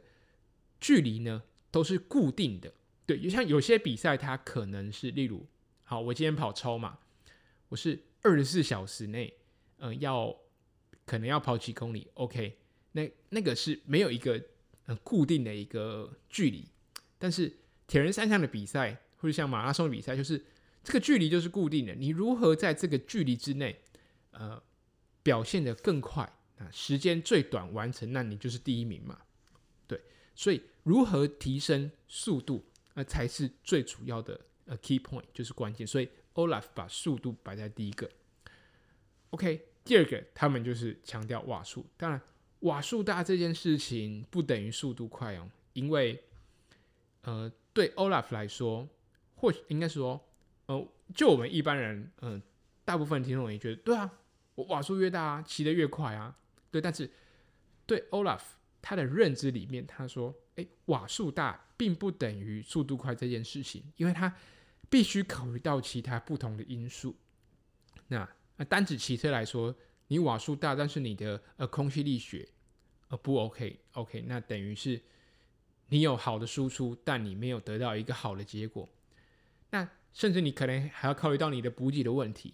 [0.79, 2.73] 距离呢都是固定的，
[3.05, 5.45] 对，就像有些比赛，它可能是例如，
[5.83, 6.97] 好，我今天跑超马，
[7.69, 9.33] 我是二十四小时内，
[9.77, 10.35] 呃，要
[11.05, 12.57] 可能要跑几公里，OK，
[12.93, 14.43] 那那个是没有一个
[15.03, 16.65] 固定的一个距离，
[17.17, 17.55] 但是
[17.85, 20.43] 铁人三项的比赛或者像马拉松比赛，就是
[20.83, 23.79] 这个距离就是固定的，你如何在这个距离之内，
[24.31, 24.61] 呃，
[25.21, 26.23] 表现得更快
[26.57, 29.19] 啊，时间最短完成，那你就是第一名嘛，
[29.87, 30.01] 对，
[30.33, 32.65] 所以如何提升速度？
[32.95, 35.87] 那才是最主要的呃 key point，就是关键。
[35.87, 38.09] 所以 Olaf 把速度摆在第一个。
[39.29, 41.85] OK，第二个他们就是强调瓦数。
[41.95, 42.19] 当然，
[42.61, 46.21] 瓦数大这件事情不等于速度快哦，因为
[47.21, 48.89] 呃，对 Olaf 来说，
[49.39, 50.23] 或许应该是说，
[50.67, 52.41] 呃，就我们一般人，嗯、
[52.85, 54.11] 大部分听众也觉得，对啊，
[54.55, 56.37] 我瓦数越大啊，骑得越快啊，
[56.69, 56.81] 对。
[56.81, 57.09] 但是
[57.85, 58.41] 对 Olaf
[58.81, 60.35] 他的认知里面，他说。
[60.55, 64.35] 诶，瓦数大并不等于速度快这件事情，因为他
[64.89, 67.15] 必须考虑到其他不同的因素。
[68.09, 69.73] 那那单指骑车来说，
[70.07, 72.45] 你瓦数大，但是你的呃空气力学
[73.07, 75.01] 呃不 OK OK，那等于是
[75.87, 78.89] 你有好的输出，但你没有得到一个好的结果。
[79.71, 82.53] 那甚至你可能还要考虑到你的补给的问题。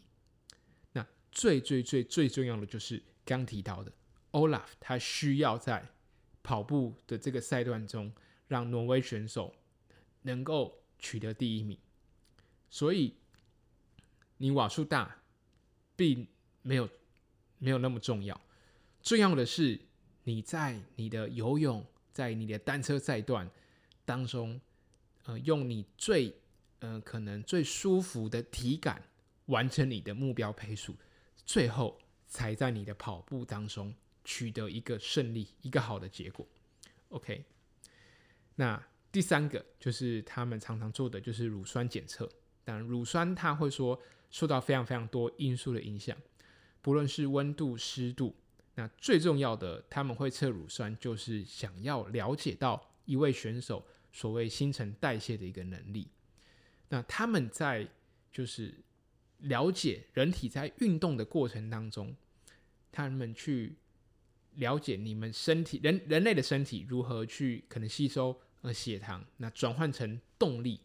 [0.93, 3.91] 那最最最最重要的就是刚提到的
[4.32, 5.91] ，Olaf 他需要在。
[6.47, 8.13] 跑步的这个赛段中，
[8.47, 9.56] 让挪威选手
[10.21, 11.75] 能够取得第一名，
[12.69, 13.15] 所以
[14.38, 15.23] 你瓦数大
[15.95, 16.28] 并
[16.62, 16.88] 没有
[17.58, 18.39] 没有那么重要，
[19.01, 19.82] 重要的是
[20.25, 23.49] 你在你的游泳，在你的单车赛段
[24.06, 24.62] 当中，
[25.23, 26.32] 呃，用你最
[26.86, 29.02] 呃可能最舒服的体感
[29.48, 30.95] 完成你的目标配速，
[31.45, 33.93] 最后才在你的跑步当中。
[34.28, 36.48] 取得一个胜利，一个好的结果。
[37.10, 37.45] OK，
[38.56, 42.28] 那第三个就是他们常常做的就是乳酸检测。
[42.63, 46.17] 当然，乳酸它会说受到非常非常多因素的影响，
[46.82, 48.36] 不论是温度、湿度。
[48.74, 56.08] 那最重要的，他们会测乳酸，就是想要了解到一位选手所谓新陈代谢的一个能力。
[56.89, 57.88] 那他们在
[58.32, 58.74] 就是
[59.39, 62.15] 了解人体在运动的过程当中，
[62.91, 63.76] 他们去。
[64.58, 70.80] 了解你们身体人人类的身体如何去可能吸收呃血糖，那转换成动力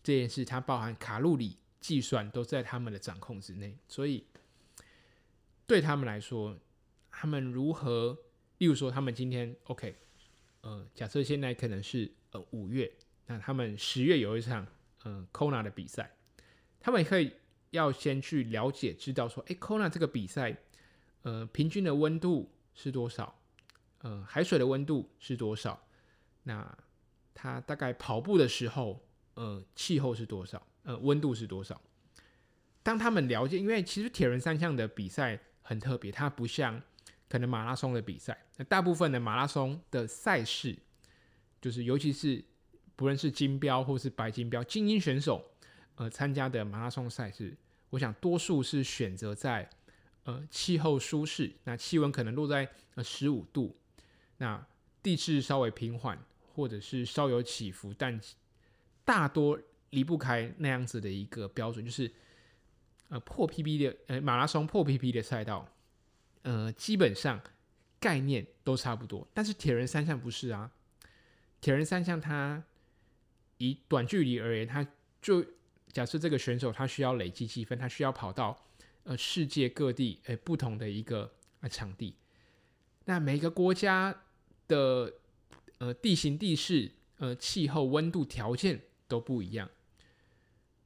[0.00, 3.76] 这件事，它包含卡路里计算都在他们的掌控之内。
[3.88, 4.24] 所以
[5.66, 6.56] 对他们来说，
[7.10, 8.16] 他们如何，
[8.58, 9.96] 例如说他们今天 OK，
[10.60, 12.88] 呃，假设现在可能是呃五月，
[13.26, 14.64] 那他们十月有一场
[15.06, 16.10] 呃 Kona 的比赛，
[16.80, 17.32] 他们可以
[17.70, 20.56] 要先去了解知道说，哎，Kona 这个比赛
[21.22, 22.50] 呃平均的温度。
[22.78, 23.34] 是多少？
[24.02, 25.82] 呃，海水的温度是多少？
[26.42, 26.76] 那
[27.32, 30.62] 他大概跑步的时候，呃，气候是多少？
[30.82, 31.80] 呃，温度是多少？
[32.82, 36.82] 当他们了解，因为其实铁人三项的比赛很特别，它不像
[37.30, 38.44] 可能马拉松的比赛。
[38.58, 40.76] 那大部分的马拉松的赛事，
[41.62, 42.44] 就是尤其是
[42.96, 45.44] 不论是金标或是白金标精英选手，
[45.94, 47.56] 呃，参加的马拉松赛事，
[47.90, 49.70] 我想多数是选择在。
[50.28, 53.76] 呃，气候舒适，那气温可能落在呃十五度，
[54.38, 54.66] 那
[55.00, 56.18] 地势稍微平缓，
[56.52, 58.20] 或者是稍有起伏，但
[59.04, 59.56] 大多
[59.90, 62.12] 离不开那样子的一个标准，就是
[63.08, 65.72] 呃破 PB 的呃马拉松破 PB 的赛道，
[66.42, 67.40] 呃基本上
[68.00, 69.24] 概念都差不多。
[69.32, 70.68] 但是铁人三项不是啊，
[71.60, 72.60] 铁人三项它
[73.58, 74.86] 以短距离而言，他
[75.20, 75.44] 就
[75.92, 78.62] 假设这个选手他需要累积积分，他需要跑到。
[79.08, 82.16] 呃，世界各地诶、欸，不同的一个呃场地，
[83.04, 84.24] 那每个国家
[84.66, 85.12] 的
[85.78, 89.70] 呃地形地势、呃气候、温度条件都不一样，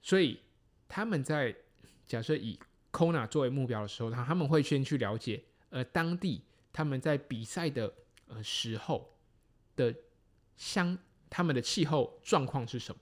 [0.03, 0.39] 所以
[0.87, 1.57] 他们在
[2.07, 2.59] 假设以
[2.93, 6.43] Kona 作为目标的时候，他他们会先去了解呃当地
[6.75, 7.91] 他们在比赛的
[8.27, 9.17] 呃时候
[9.77, 9.95] 的
[10.59, 10.99] 相
[11.31, 13.01] 他们的气候状况是什么？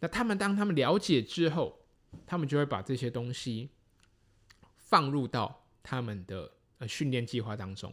[0.00, 1.86] 那他们当他们了解之后，
[2.26, 3.70] 他们就会把这些东西。
[4.88, 7.92] 放入到他们的呃训练计划当中，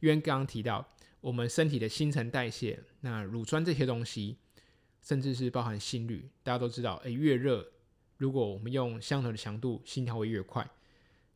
[0.00, 0.86] 因为刚刚提到
[1.22, 4.36] 我们身体的新陈代谢，那乳酸这些东西，
[5.00, 7.66] 甚至是包含心率，大家都知道，诶，越热，
[8.18, 10.68] 如果我们用相同的强度，心跳会越快。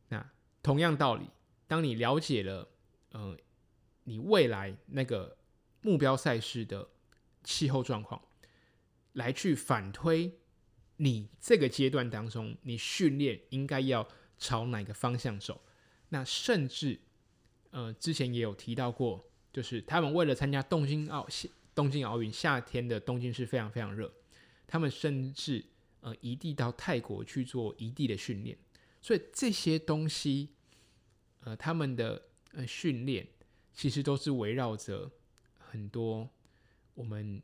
[0.09, 0.23] 那
[0.61, 1.25] 同样道理，
[1.67, 2.69] 当你了解了，
[3.09, 3.35] 呃，
[4.03, 5.35] 你未来那个
[5.81, 6.87] 目标赛事的
[7.43, 8.21] 气候状况，
[9.13, 10.39] 来去反推
[10.97, 14.07] 你这个阶段当中，你训练应该要。
[14.41, 15.61] 朝哪个方向走？
[16.07, 16.97] 那甚至，
[17.71, 24.09] 呃，之前也有提到过，就是他们为了参加东京奥夏东京奥运，夏天的东京是非常非常热。
[24.65, 25.65] 他们甚至
[25.99, 28.57] 呃移地到泰国去做移地的训练。
[29.01, 30.53] 所以这些东西，
[31.41, 33.27] 呃，他们的呃训练
[33.73, 35.11] 其实都是围绕着
[35.57, 36.29] 很多
[36.99, 37.41] 我们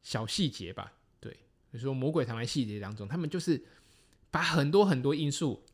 [0.00, 0.92] 小细节吧。
[1.18, 3.60] 对，比如说魔鬼藏在细节当中，他们就是
[4.30, 5.64] 把很多很多因素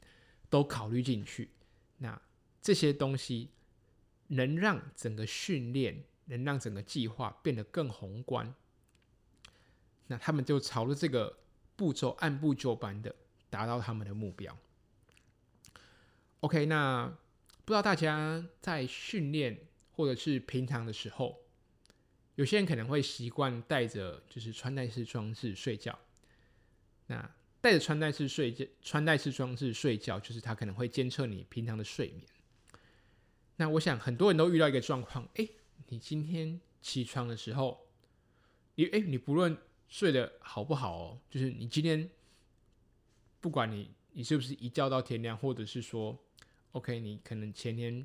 [0.49, 1.51] 都考虑进去。
[1.99, 2.19] 那
[2.63, 3.51] 这些东西
[4.29, 8.55] 能让整个训练，能让整个计划变得更宏观。
[10.07, 11.41] 那他们就朝着这个
[11.77, 13.15] 步骤按部就班的
[13.51, 14.57] 达到他们的目标。
[16.41, 17.07] OK，那
[17.67, 21.39] 不知道大家在训练或者是平常的时候，
[22.43, 25.97] 有些人可能会习惯带着就是穿戴式装置睡觉。
[27.07, 32.27] 那带着穿戴式睡觉、穿戴式装置睡觉，就是它可能会监测你平常的睡眠。
[33.55, 35.49] 那我想很多人都遇到一个状况，哎，
[35.87, 37.87] 你今天起床的时候，
[38.75, 42.11] 你哎，你不论睡得好不好哦，就是你今天
[43.41, 46.19] 不管你你是不是一觉到天亮，或者是说。
[46.73, 48.05] OK，你可能前天，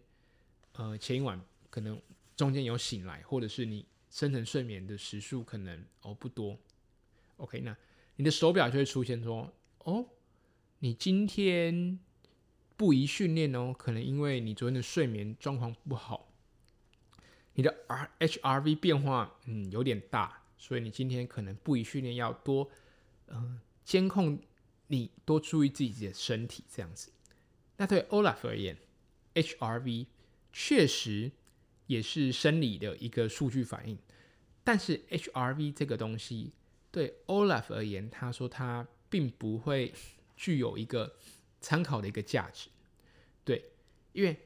[0.73, 1.99] 呃，前一晚可能
[2.35, 6.57] 中间有醒来，或者是你深层睡眠的时数可能哦不多。
[7.37, 7.75] OK，那
[8.15, 10.05] 你的手表就会出现说，哦，
[10.79, 11.99] 你今天
[12.75, 16.31] 不宜训练哦，可能因为你昨天的睡眠状况不好，
[17.53, 22.69] 你的 R HRV 变化嗯有点大，所以你今天可能不宜训练，要多
[23.27, 24.39] 嗯、呃、监控
[24.87, 27.11] 你，多注意自己的身体这样子。
[27.77, 28.77] 那对 Olaf 而言
[29.35, 30.07] ，HRV
[30.51, 31.31] 确实
[31.87, 33.97] 也是生理的一个数据反应，
[34.63, 36.51] 但是 HRV 这个东西
[36.91, 39.93] 对 Olaf 而言，他说他并不会
[40.35, 41.15] 具有一个
[41.59, 42.69] 参考的一个价值，
[43.43, 43.71] 对，
[44.13, 44.37] 因为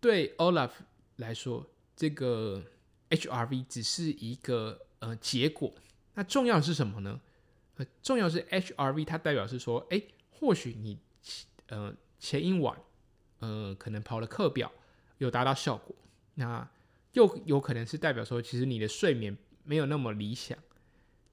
[0.00, 0.70] 对 Olaf
[1.16, 2.62] 来说，这个
[3.10, 5.74] HRV 只是一个呃结果，
[6.14, 7.20] 那重要的是什么呢？
[7.76, 10.98] 呃，重要是 HRV 它代表是说，哎，或许你
[11.66, 11.94] 呃。
[12.20, 12.76] 前一晚，
[13.38, 14.72] 呃，可能跑了课表
[15.18, 15.94] 有达到效果，
[16.38, 16.70] 那
[17.12, 20.56] 又有可能是代表说，其实你的睡眠没有那么理想，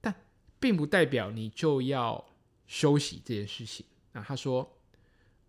[0.00, 0.14] 但
[0.58, 2.26] 并不代表你就要
[2.66, 3.86] 休息这件事情。
[4.12, 4.76] 那他说，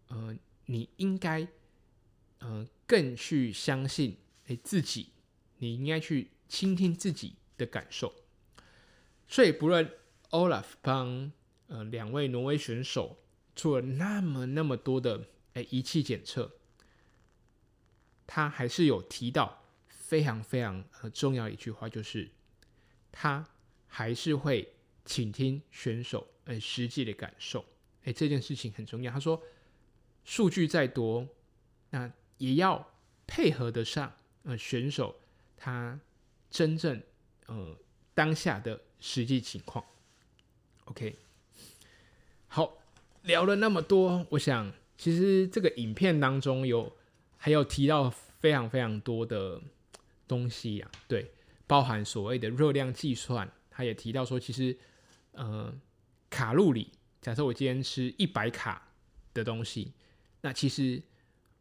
[0.10, 0.36] 呃，
[0.68, 1.48] 你应该，
[2.40, 5.10] 呃，更去相信诶自己，
[5.58, 8.14] 你应该去倾听自己的感受。
[9.28, 9.90] 所以，不论
[10.30, 11.32] Olaf 帮
[11.68, 13.18] 呃两位挪威选手。
[13.58, 15.20] 做了那么那么多的
[15.54, 16.57] 诶仪器检测，
[18.28, 22.30] 他还是有提到非常非常呃重要一句话，就是
[23.12, 23.44] 他
[23.88, 24.72] 还是会
[25.06, 27.66] 倾听选手呃实际的感受。
[28.04, 29.12] 诶，这件事情很重要。
[29.12, 29.42] 他说，
[30.26, 31.28] 数据再多，
[31.90, 32.94] 那也要
[33.26, 34.14] 配合得上
[34.44, 35.20] 呃选手
[35.56, 36.00] 他
[36.52, 37.02] 真正
[37.48, 37.76] 呃
[38.14, 39.84] 当下的实际情况。
[40.86, 41.16] OK，
[42.48, 42.78] 好。
[43.24, 46.96] 聊了那么多，我想其实这个影片当中有
[47.48, 49.62] 还有提到非常非常多的
[50.28, 51.32] 东西啊，对，
[51.66, 54.78] 包含所谓的热量计算，他也提到说，其实
[55.32, 55.74] 呃
[56.30, 58.92] 卡路里，假设我今天吃一百卡
[59.34, 59.94] 的东西，
[60.42, 61.02] 那其实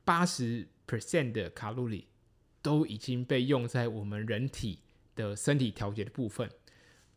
[0.04, 2.08] 八十 percent 的卡路里
[2.60, 4.80] 都已经被用在我们人体
[5.14, 6.50] 的身体调节的部分，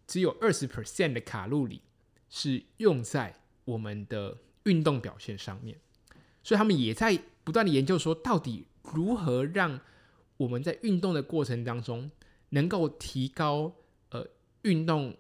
[0.06, 1.82] 只有二十 percent 的卡路里
[2.30, 3.42] 是用在。
[3.66, 5.76] 我们的运动表现上面，
[6.44, 9.82] 所以他们也在不断的研究说，到底如何让
[10.38, 12.12] 我们在运动的过程当中，
[12.50, 13.74] 能够提高
[14.10, 14.24] 呃
[14.62, 15.18] 运动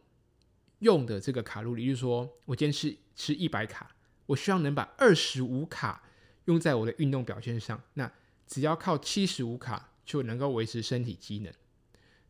[0.77, 1.87] 用的这个卡路里。
[1.87, 3.95] 就是说我今天吃吃一百卡，
[4.27, 6.03] 我希望能把二十五卡
[6.45, 8.11] 用在我的运动表现上，那
[8.45, 11.51] 只要靠七十五卡就能够维持身体机能。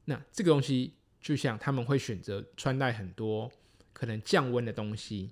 [0.05, 3.51] 那这个东西就像他们会选择穿戴很多
[3.91, 5.31] 可能降温的东西。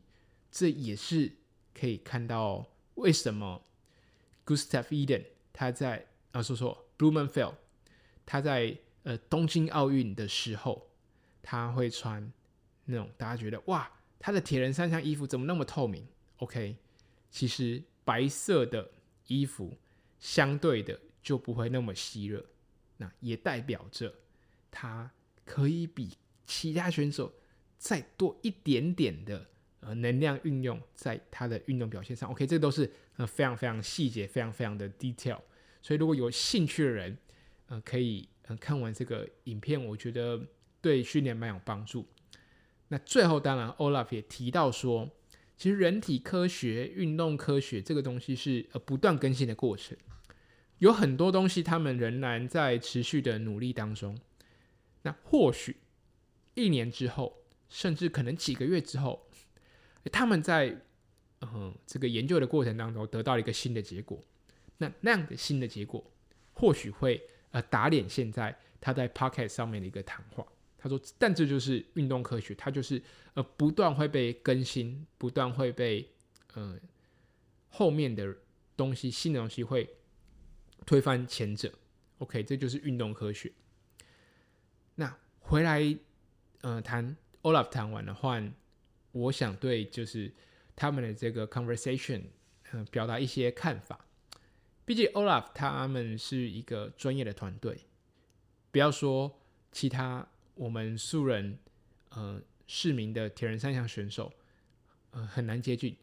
[0.51, 1.32] 这也是
[1.74, 2.65] 可以看到
[2.95, 3.61] 为什么
[4.48, 7.56] Gustav Eden，他在啊说说 Blumenfeld，
[8.26, 10.89] 他在呃东京奥运的时候
[11.41, 12.32] 他会穿
[12.86, 16.78] 那种大家觉得哇他的铁人三项衣服怎么那么透明？OK，
[17.30, 18.89] 其实白色的
[19.28, 19.78] 衣服
[20.18, 22.45] 相对的就不会那么吸热，
[22.95, 24.16] 那也代表着
[24.72, 25.12] 他
[25.43, 27.34] 可以比其他选手
[27.78, 29.45] 再多一点点的。
[29.88, 35.39] 呃，能量运用在他的运动表现上，OK，这都是呃非常非常细节，非常非常的 detail。
[35.81, 37.17] 所以如果有兴趣的人，
[37.67, 40.45] 呃，可以呃看完这个影片，我觉得
[40.81, 42.05] 对训练蛮有帮助。
[42.89, 45.09] 那最后，当然，Olaf 也提到说，
[45.55, 49.97] 其实人体科学、运动科学这个东西是呃不断更新的过程，
[50.79, 54.19] 有很多东西他们仍然在持续的努力当中。
[55.03, 55.77] 那或许
[56.55, 57.38] 一年之后，
[57.69, 59.26] 甚至可能几个月之后，
[60.10, 60.76] 他们在
[61.41, 64.24] 嗯这个研究的过程当中得到了一个新的结果。
[64.78, 66.03] 那那样的新的结果，
[66.53, 70.45] 或许会呃打脸现在他在 Podcast 上面的一个谈话。
[70.80, 73.01] 他说：“但这就是运动科学，它就是
[73.34, 76.08] 呃不断会被更新，不断会被
[76.53, 76.80] 呃
[77.70, 78.38] 后面的
[78.78, 79.89] 东西、新的东西会
[80.86, 81.74] 推翻前者。
[82.20, 83.51] OK，这就是运动科学。
[84.93, 85.97] 那回来
[86.62, 88.39] 呃谈 Olaf 谈完的话，
[89.12, 90.32] 我想对就是
[90.76, 92.24] 他们的这个 conversation、
[92.72, 94.05] 呃、表达一些看法。
[94.86, 97.82] 毕竟 Olaf 他们是一个专业的团队，
[98.72, 99.39] 不要说
[99.72, 100.28] 其他。”
[100.58, 101.60] 我们素人，
[102.10, 104.34] 呃，市民的铁人三项选手，
[105.12, 105.95] 呃，很难接近。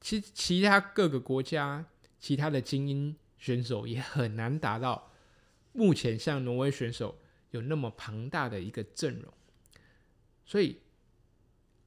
[0.00, 1.86] 其其他各个国家，
[2.18, 5.12] 其他的精英选手也很难达到。
[5.72, 7.16] 目前像挪威选手
[7.52, 9.32] 有那么庞大的一个阵容，
[10.44, 10.78] 所以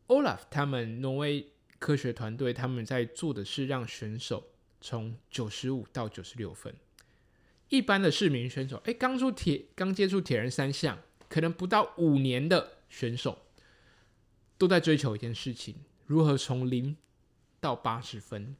[0.08, 6.76] Olaf 他们挪威科学团队他们在做的是让选手从九十五到九十六分。
[7.70, 11.00] 一般的市民选手，哎，刚出铁，刚接触铁人三项。
[11.28, 13.40] 可能不到五年的选手
[14.60, 15.76] 都在追求一件事情：
[16.06, 16.96] 如何从零
[17.60, 18.56] 到八十分。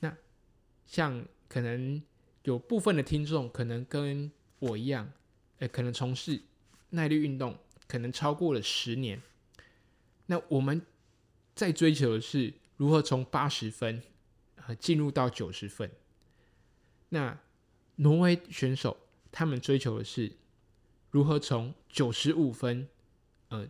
[0.00, 0.16] 那
[0.86, 2.02] 像可能
[2.44, 5.12] 有部分的听众可能跟我一样，
[5.58, 6.40] 呃，可能从事
[6.90, 9.20] 耐力运动，可能超过了十年。
[10.26, 10.80] 那我们
[11.54, 14.02] 在追求的是如何从八十分
[14.66, 15.90] 呃进入到九十分。
[17.08, 17.38] 那
[17.96, 18.96] 挪威选手
[19.30, 20.32] 他们追求的是。
[21.10, 22.88] 如何从九十五分，
[23.48, 23.68] 呃，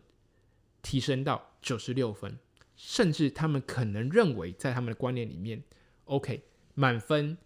[0.81, 2.39] 提升到九十六分，
[2.77, 5.61] 甚至他们可能认为，在他们的观念里面
[6.05, 6.45] ，OK，
[6.75, 7.37] 满分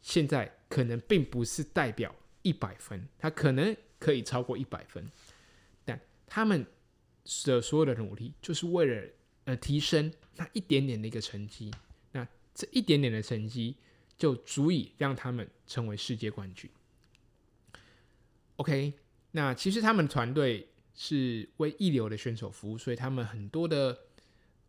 [0.00, 5.04] 现在可能并不是代表一百分，他可能可以超过一百分，
[5.84, 6.64] 但他们
[7.44, 9.08] 的所有的努力，就是为了
[9.44, 11.70] 呃提升那一点点的一个成绩，
[12.12, 13.76] 那这一点点的成绩
[14.18, 16.70] 就足以让他们成为世界冠军。
[18.56, 18.92] OK，
[19.32, 23.98] 那其实他们团队是为一流的选手服务，所以他们很多的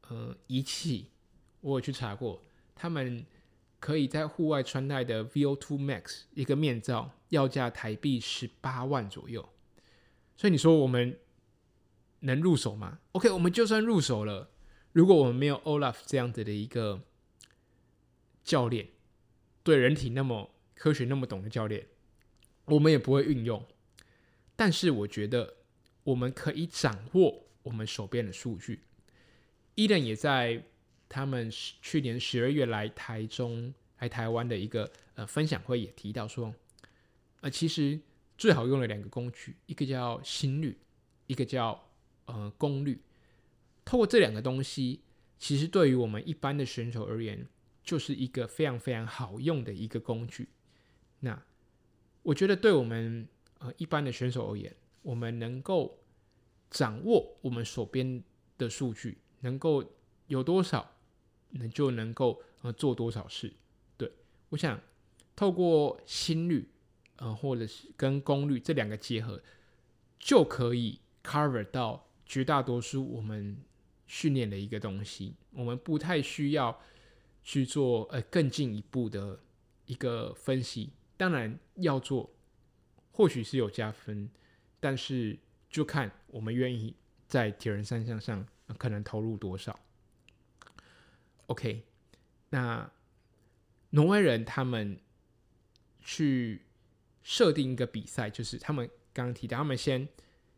[0.08, 1.10] 呃仪器，
[1.62, 2.42] 我有去查过，
[2.74, 3.26] 他们
[3.80, 9.48] 可以在户外穿戴的 VO2 Max 一个面罩，要价台币十八万左右。
[10.38, 11.20] 所以你说我们
[12.24, 14.50] 能入手吗？OK，我们就算入手了，
[14.92, 17.02] 如果我们没有 Olaf 这样子的一个
[18.44, 18.90] 教练，
[19.62, 21.88] 对人体那么科学那么懂的教练，
[22.66, 23.66] 我们也不会运用。
[24.56, 25.56] 但是我觉得
[26.04, 28.84] 我们可以掌握我们手边的数据。
[29.76, 30.64] 伊人也在
[31.10, 36.54] 他们去年十二月来台中、来台湾的一个呃分享会也提到说，
[37.42, 38.00] 呃，其实
[38.38, 40.78] 最好用的两个工具，一个叫心率，
[41.28, 41.84] 一个叫
[42.26, 43.02] 呃功率。
[43.86, 45.02] 透过这两个东西，
[45.38, 47.48] 其实对于我们一般的选手而言，
[47.84, 50.50] 就是一个非常非常好用的一个工具。
[51.20, 51.44] 那
[52.22, 53.28] 我觉得对我们。
[53.60, 55.98] 呃，一般的选手而言，我们能够
[56.70, 58.22] 掌握我们手边
[58.58, 59.82] 的数据，能够
[60.28, 60.98] 有多少，
[61.52, 63.54] 能就能够呃做多少事。
[63.96, 64.12] 对，
[64.50, 64.78] 我想
[65.34, 66.68] 透过心率，
[67.16, 69.42] 呃，或者是跟功率这两个结合，
[70.20, 73.56] 就可以 cover 到绝大多数我们
[74.08, 75.36] 训练的一个东西。
[75.52, 76.82] 我们不太需要
[77.44, 79.40] 去做呃更进一步的
[79.86, 82.28] 一个分析，当然要做。
[83.12, 84.28] 或许是有加分，
[84.80, 85.38] 但是
[85.70, 86.96] 就看我们愿意
[87.28, 88.44] 在铁人三项上
[88.80, 89.80] 可能投入多少。
[91.46, 91.84] OK，
[92.50, 92.92] 那
[93.92, 95.00] 挪威人他们
[96.02, 96.64] 去
[97.22, 100.10] 设定一个比赛，就是他们刚刚提到，他们先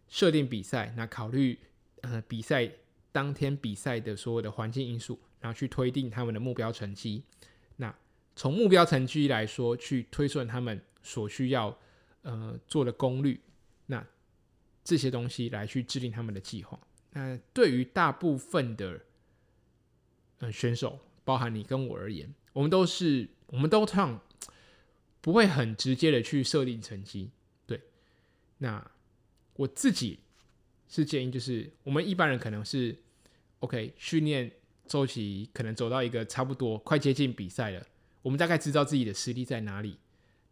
[0.08, 1.60] 设定比赛，那考虑
[2.01, 2.70] 呃比赛
[3.12, 7.24] 当天比赛的所有的环境因素，然后去推定他们的目标成绩。
[7.78, 7.95] 那
[8.36, 11.78] 从目标成绩来说，去推算他们所需要。
[12.28, 13.39] 呃，做的功率，
[13.86, 14.03] 那
[14.84, 16.80] 这些东西来去制定他们的计划。
[17.12, 18.99] 那对于大部分的
[20.39, 24.20] 呃选手，包含你跟我而言，我们都是，我们都唱，
[25.22, 27.30] 不会很直接的去设定成绩。
[27.68, 27.80] 对，
[28.58, 28.91] 那
[29.56, 30.20] 我自己
[30.88, 32.97] 是建议，就是我们一般人可能是
[33.60, 34.51] OK 训练
[34.88, 37.86] 周期可能走到一个差不多快接近比赛了，
[38.22, 39.97] 我们大概知道自己的实力在哪里，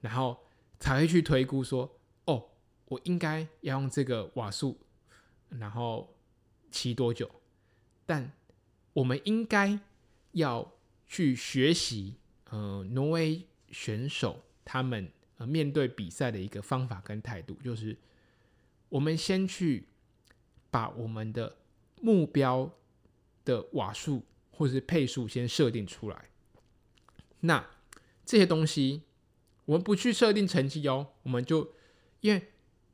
[0.01, 0.37] 然后。
[0.79, 2.49] 才会去推估说，哦，
[2.89, 4.77] 我应该要用这个瓦数，
[5.47, 6.13] 然后
[6.71, 7.31] 骑多久？
[8.05, 8.33] 但
[8.91, 9.79] 我们应该
[10.33, 10.73] 要
[11.07, 12.15] 去学习，
[12.49, 17.95] 呃，挪威选手他们呃面对比赛的一个方法跟态度，就是
[18.93, 19.87] 我们先去
[20.69, 21.57] 把我们的
[21.99, 22.71] 目标
[23.43, 24.21] 的瓦数
[24.51, 26.29] 或是配数先设定出来。
[27.39, 27.71] 那
[28.23, 29.01] 这些东西，
[29.65, 31.73] 我们不去设定成绩哦，我们就
[32.21, 32.49] 因为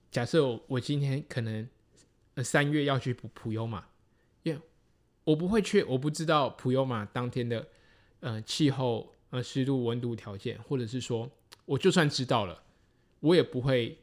[0.09, 1.67] 假设我我今天可能
[2.37, 3.87] 三月要去普普优嘛，
[4.43, 4.61] 因为
[5.25, 7.67] 我不会去，我不知道普优嘛当天的
[8.21, 11.29] 呃气候呃湿度温度条件，或者是说
[11.65, 12.63] 我就算知道了，
[13.19, 13.99] 我也不会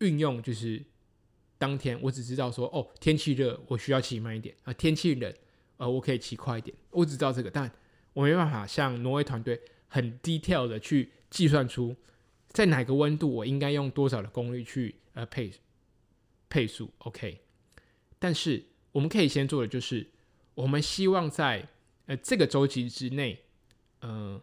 [0.00, 0.84] 运用就是。
[1.56, 5.32] 当天我只知道说哦，天气热，我需要骑慢一点啊；天气冷，
[5.76, 6.76] 呃，我可以骑快一点。
[6.90, 7.70] 我只知道这个，但
[8.12, 11.94] 我没办法像挪威团队很 detail 的去计算出
[12.48, 15.52] 在哪个温度我应该用多少的功率去呃配
[16.48, 16.90] 配速。
[16.98, 17.40] OK，
[18.18, 20.06] 但是我们可以先做的就是，
[20.54, 21.68] 我们希望在
[22.06, 23.38] 呃这个周期之内，
[24.00, 24.40] 呃，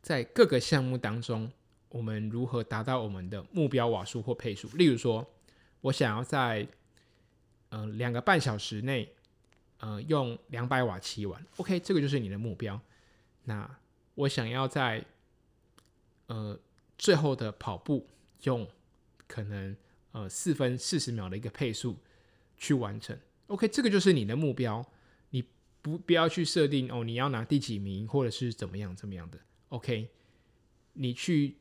[0.00, 1.50] 在各个项目当中，
[1.88, 4.68] 我们如何达到我们的目标瓦数或配速？
[4.76, 5.26] 例如说。
[5.82, 6.66] 我想要在
[7.68, 9.12] 呃两个半小时内，
[9.78, 12.80] 呃用两百瓦骑完，OK，这个就是你的目标。
[13.44, 13.68] 那
[14.14, 15.04] 我想要在
[16.28, 16.58] 呃
[16.96, 18.06] 最后的跑步
[18.44, 18.66] 用
[19.26, 19.76] 可能
[20.12, 21.96] 呃四分四十秒的一个配速
[22.56, 23.18] 去完成
[23.48, 24.86] ，OK，这个就是你的目标。
[25.30, 25.44] 你
[25.80, 30.10] 不不要去设定哦，你要拿第几名或者是怎么样怎么样的，OK，
[30.92, 31.56] 你去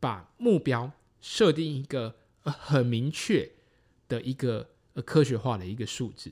[0.00, 0.90] 把目标
[1.20, 2.16] 设定一个。
[2.52, 3.50] 很明确
[4.08, 6.30] 的一个呃科学化的一个数字，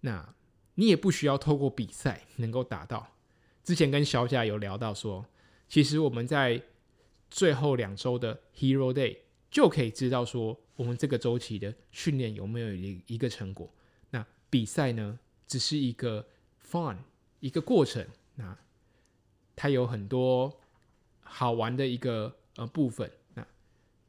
[0.00, 0.34] 那
[0.74, 3.16] 你也不需要透过比赛能够达到。
[3.64, 5.26] 之前跟小贾有聊到说，
[5.68, 6.62] 其实我们在
[7.30, 9.18] 最后两周的 Hero Day
[9.50, 13.72] 就可以知道说，我们这个周期的训练有没有一一个成果。
[14.10, 16.26] 那比赛呢，只是一个
[16.64, 16.96] fun
[17.40, 18.56] 一个过程，那
[19.54, 20.60] 它有很多
[21.20, 23.10] 好玩的一个呃部分。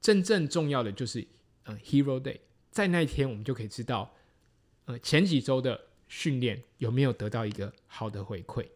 [0.04, 1.26] 真正重要的就是，
[1.64, 4.14] 呃，Hero Day，在那一天我们就可以知道，
[4.84, 5.80] 呃，前几周的
[6.10, 8.68] 训练有没有得到一个好的回馈。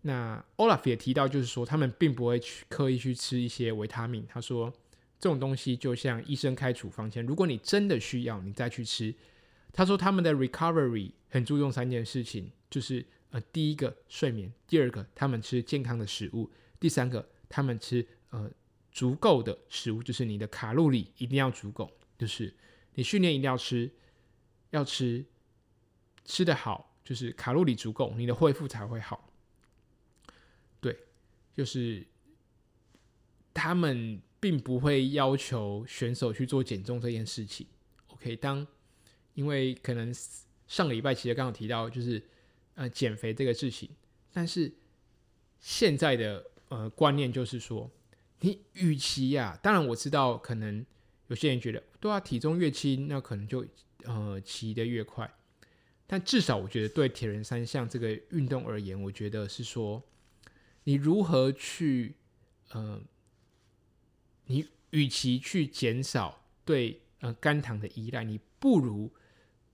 [0.00, 4.26] 那 Olaf 也提到，就是说他们并不会去刻意去吃一些维他命。
[4.28, 4.72] 他说，
[5.20, 9.14] 这种东西就像医生开处方签，如果你真的需要，你再去吃。
[9.72, 16.50] 他说他们的 Recovery 很注重三件事情，就是呃，第一个睡眠，第二个他们吃健康的食物，
[16.80, 18.50] 第三个他们吃呃。
[18.92, 21.88] 足够的食物，就是你的卡路里一定要足够，
[22.18, 22.52] 就是
[22.94, 23.88] 你训练一定要吃，
[24.70, 25.24] 要吃
[26.24, 29.32] 吃的好，就是卡路里足够，你的恢复才会好。
[30.80, 30.98] 对，
[31.54, 32.04] 就是
[33.54, 37.66] 他们并不会要求选手去做减重这件事情。
[38.08, 38.66] OK，当
[39.34, 40.12] 因为可能
[40.66, 42.20] 上个礼拜其实刚好提到就是
[42.74, 43.88] 呃减肥这个事情，
[44.32, 44.72] 但是
[45.60, 47.88] 现在的呃观念就是说。
[48.42, 50.84] 你与其呀、啊，当然我知道，可能
[51.28, 53.66] 有些人觉得，对啊，体重越轻，那可能就
[54.04, 55.30] 呃骑得越快。
[56.06, 60.02] 但至少我觉得，对铁人三项这个运动而言，我觉得是说，
[60.84, 62.14] 你如何去
[62.70, 63.02] 呃，
[64.46, 69.12] 你与其去减少对呃肝糖的依赖，你不如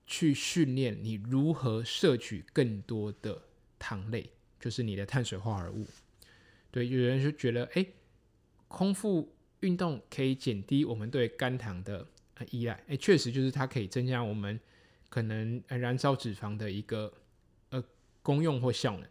[0.05, 3.41] 去训练你如何摄取更多的
[3.79, 5.87] 糖类，就是你的碳水化合物。
[6.69, 7.85] 对，有人就觉得，哎。
[8.67, 12.05] 空腹运动可以减低我们对肝糖的
[12.51, 14.59] 依赖，诶，确实就是它可以增加我们
[15.09, 17.11] 可能燃烧脂肪的一个
[17.69, 17.83] 呃
[18.21, 19.09] 功用或效能。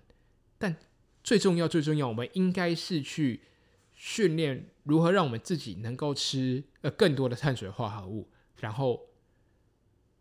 [0.59, 0.77] 但
[1.25, 3.41] 最重要、最重要，我们应该是去
[3.95, 8.29] 训练如何让我们自己能够吃呃更多的碳水化合物，
[8.61, 9.09] 然后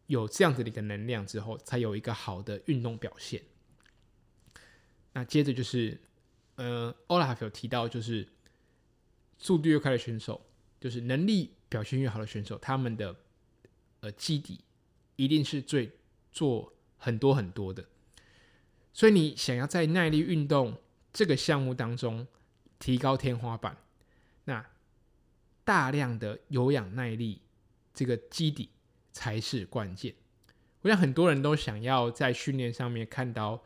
[0.08, 3.44] 有这样子的一个能量之后，才有一个好的运动表现。
[5.14, 6.02] 那接着就是
[6.56, 8.28] 呃，Olaf 有提到就是。
[9.38, 10.42] 速度越快的选手，
[10.80, 13.16] 就是能力表现越好的选手，他们的
[14.00, 14.62] 呃基底
[15.16, 15.92] 一定是最
[16.32, 17.86] 做很多很多的。
[18.94, 20.78] 所以你想要在耐力运动
[21.12, 22.26] 这个项目当中
[22.80, 23.78] 提高天花板，
[24.46, 24.66] 那
[25.64, 27.42] 大量的有氧耐力
[27.94, 28.70] 这个基底
[29.12, 30.16] 才是关键。
[30.82, 33.64] 我想很多人都想要在训练上面看到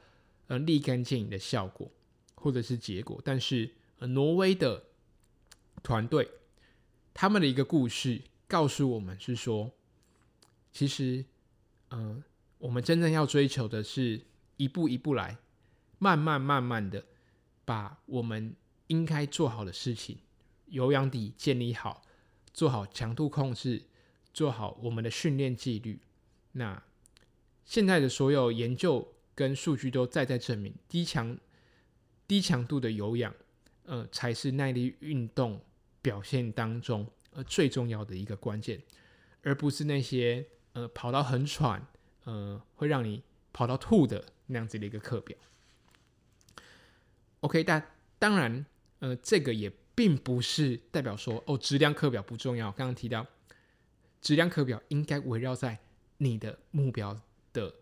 [0.48, 1.92] 呃立竿见影的效果
[2.36, 4.89] 或者是结果，但是呃挪威的。
[5.82, 6.30] 团队
[7.14, 9.72] 他们的一个故事告诉我们是说，
[10.72, 11.26] 其实，
[11.90, 12.24] 呃，
[12.58, 14.22] 我们真正要追求的是
[14.58, 15.38] 一步一步来，
[15.98, 17.06] 慢慢慢慢的
[17.66, 18.56] 把我们
[18.88, 20.18] 应该做好的事情，
[20.66, 22.04] 有氧底建立好，
[22.54, 23.84] 做好强度控制，
[24.34, 26.00] 做好我们的训练纪律。
[26.54, 26.82] 那
[27.66, 31.38] 现在的所有研究跟数据都在在证明，低强
[32.28, 33.34] 低强度的有氧，
[33.84, 35.62] 呃，才是耐力运动
[36.02, 38.82] 表现当中，呃，最重要的一个关键，
[39.44, 41.86] 而不是那些呃跑到很喘，
[42.24, 43.22] 呃会让你
[43.52, 45.38] 跑到吐的那样子的一个课表。
[47.42, 48.66] OK，但当然，
[49.00, 52.72] 呃，这个也并不是代表说哦，质量课表不重要。
[52.72, 53.26] 刚刚提到，
[54.22, 55.80] 质量课表应该围绕在
[56.18, 57.18] 你的目标
[57.54, 57.74] 的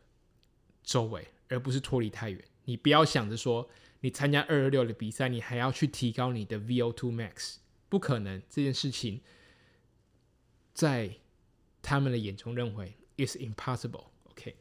[0.84, 2.44] 周围，而不是脱离太远。
[2.66, 3.68] 你不要想着说，
[4.02, 7.56] 你参加二二六的比赛，你还要去提高你的 VO2 max，
[7.90, 8.42] 不可能。
[8.50, 9.22] 这件事情
[10.74, 11.18] 在
[11.82, 14.06] 他们的眼中认为 is impossible。
[14.26, 14.56] OK，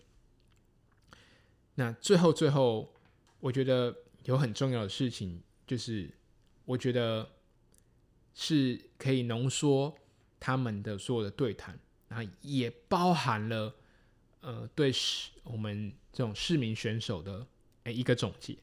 [1.74, 2.94] 那最后最后，
[3.40, 3.96] 我觉得。
[4.24, 6.12] 有很重要的事情，就是
[6.64, 7.30] 我觉得
[8.34, 9.96] 是可以浓缩
[10.40, 13.72] 他们的所有的对谈，然后也包含了
[14.40, 17.46] 呃对市我们这种市民选手的
[17.84, 18.58] 诶一个总结。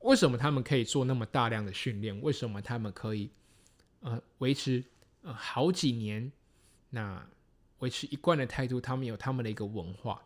[0.00, 2.20] 为什么他们可以做那么大量的训练？
[2.20, 3.30] 为什么他们可以
[4.02, 4.84] 呃维持
[5.22, 6.30] 呃好几年？
[6.90, 7.26] 那
[7.78, 10.22] 维持一贯的态度，他们有他们的一个文化。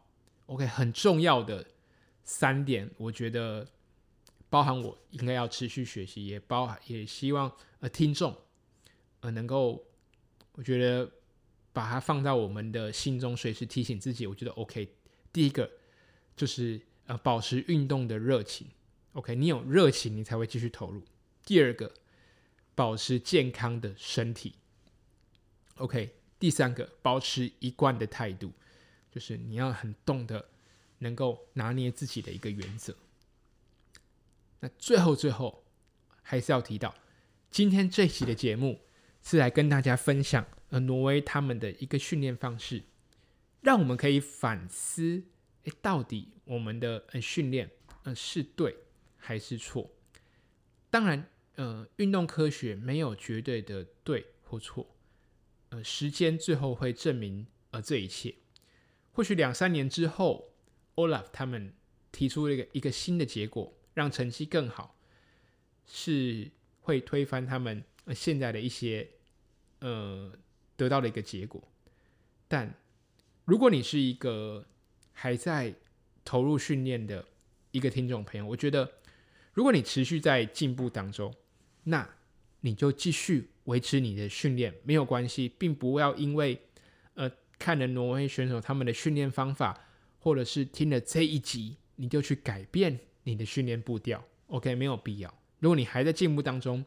[0.46, 1.66] OK，很重要的
[2.24, 3.66] 三点，我觉得。
[4.48, 8.34] 包含我应该要持续学习，也包含也希望呃听众
[9.18, 9.84] 呃能够，
[10.52, 11.10] 我觉得
[11.72, 14.24] 把它放到我们的心中，随时提醒自己。
[14.24, 14.88] 我觉得 OK。
[15.32, 15.68] 第一个
[16.36, 18.68] 就是呃保持运动的热情
[19.14, 21.02] ，OK，你有热情，你才会继续投入。
[21.44, 21.92] 第二个，
[22.76, 24.54] 保持健康的身体
[25.78, 26.14] ，OK。
[26.38, 28.52] 第三个，保持一贯的态度，
[29.10, 30.50] 就是你要很懂得
[30.98, 32.94] 能够拿捏自己的一个原则。
[34.60, 35.64] 那最后最后
[36.20, 36.94] 还是要提到，
[37.50, 38.82] 今天这期的节目
[39.22, 42.82] 是来跟大家分享呃挪威他们的一个训练方式，
[43.62, 45.24] 让我们可以反思，
[45.64, 47.70] 诶，到底我们的呃训练
[48.02, 48.76] 呃是对
[49.16, 49.90] 还是错？
[50.90, 54.96] 当然，呃，运动科学没有绝对的对或错，
[55.68, 58.34] 呃，时间最后会证明呃这一切。
[59.12, 60.54] 或许两三年之后
[60.94, 61.74] ，Olaf 他们
[62.10, 63.74] 提出了一个一个新的结果。
[63.96, 64.94] 让成绩更好，
[65.86, 66.50] 是
[66.82, 67.82] 会推翻他们
[68.14, 69.08] 现在的一些
[69.78, 70.30] 呃
[70.76, 71.66] 得到的一个结果。
[72.46, 72.74] 但
[73.46, 74.66] 如果你是一个
[75.14, 75.74] 还在
[76.26, 77.26] 投入训练的
[77.70, 78.86] 一个听众朋友，我觉得
[79.54, 81.34] 如果你持续在进步当中，
[81.88, 82.08] 那
[82.60, 86.60] 你就继续维持你的训练没有关系，并不要因为
[87.14, 89.80] 呃看了挪威选手他们的训练方法，
[90.18, 92.98] 或者是听了这一集，你就去改变。
[93.28, 95.34] 你的训练步调，OK，没有必要。
[95.58, 96.84] 如果你还在进步当中，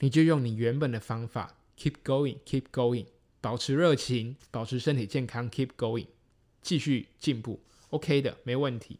[0.00, 3.06] 你就用你原本的方法，keep going，keep going，
[3.40, 6.06] 保持热情，保持身体健康，keep going，
[6.60, 8.98] 继续进步，OK 的，没问题。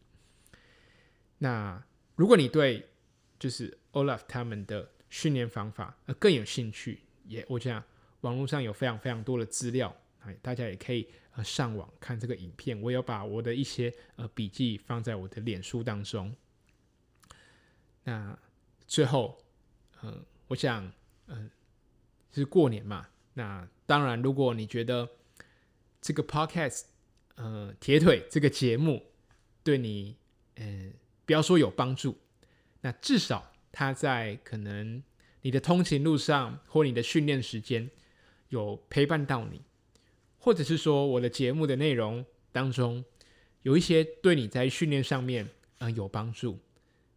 [1.37, 1.83] 那
[2.15, 2.89] 如果你对
[3.37, 7.83] 就是 Olaf 他们的训练方法呃更有兴趣，也我想
[8.21, 12.79] 网络上有非常非常多的资料，哎，大家也可以呃上网看这个影片。
[12.81, 16.35] 我有把我的一些呃笔记放在我的脸书当中。
[18.03, 18.37] 那
[18.87, 19.37] 最后，
[20.01, 20.85] 嗯、呃，我想，
[21.27, 21.51] 嗯、呃，
[22.31, 23.07] 是过年嘛。
[23.33, 25.07] 那当然，如果你觉得
[26.01, 26.83] 这个 podcast，
[27.35, 29.05] 呃，铁腿这个节目
[29.63, 30.17] 对你，
[30.55, 32.17] 嗯、呃，不要说有帮助，
[32.81, 35.01] 那至少它在可能
[35.41, 37.89] 你的通勤路上或你的训练时间
[38.49, 39.61] 有陪伴到你，
[40.37, 43.03] 或者是说我的节目的内容当中
[43.61, 46.59] 有一些对你在训练上面，嗯、呃，有帮助，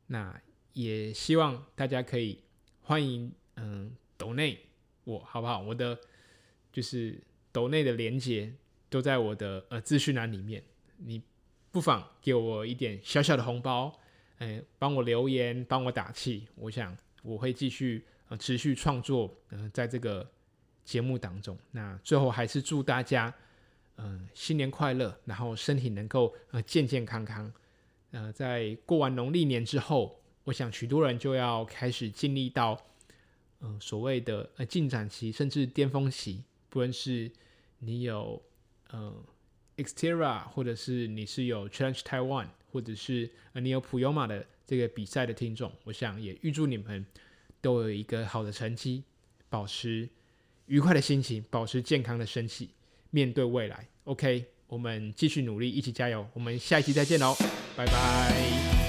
[0.06, 0.40] 那。
[0.74, 2.38] 也希望大家可以
[2.80, 4.58] 欢迎，嗯，抖内
[5.04, 5.60] 我好不好？
[5.60, 6.00] 我的
[6.72, 7.22] 就是
[7.52, 8.50] 抖内的连接
[8.88, 10.64] 都在我的呃资讯栏里面，
[10.96, 11.20] 你
[11.70, 14.00] 不妨给我一点小小的红包，
[14.44, 16.48] 嗯，帮我留言，帮我打气。
[16.56, 20.28] 我想我会继续呃持续创作，嗯、呃，在这个
[20.84, 21.56] 节目当中。
[21.70, 23.32] 那最后还是祝大家，
[23.96, 27.52] 嗯、呃，新年快乐，然后身体能够呃健健康康。
[28.10, 30.18] 呃，在过完农历年之后。
[30.44, 32.76] 我想，许多人就要开始经历到，
[33.60, 36.42] 呃，所谓的呃进展期，甚至巅峰期。
[36.68, 37.30] 不论是
[37.78, 38.42] 你有
[38.90, 39.14] 呃
[39.76, 47.04] Xterra，或者是你是有 Challenge Taiwan，或者是呃你有普悠玛的这个比赛的听众，我想也预祝你们
[47.60, 49.04] 都有一个好的成绩，
[49.48, 50.08] 保持
[50.66, 52.70] 愉快的心情，保持健康的身体，
[53.10, 53.86] 面对未来。
[54.04, 56.26] OK，我们继续努力，一起加油。
[56.32, 57.36] 我们下一期再见喽，
[57.76, 58.81] 拜拜。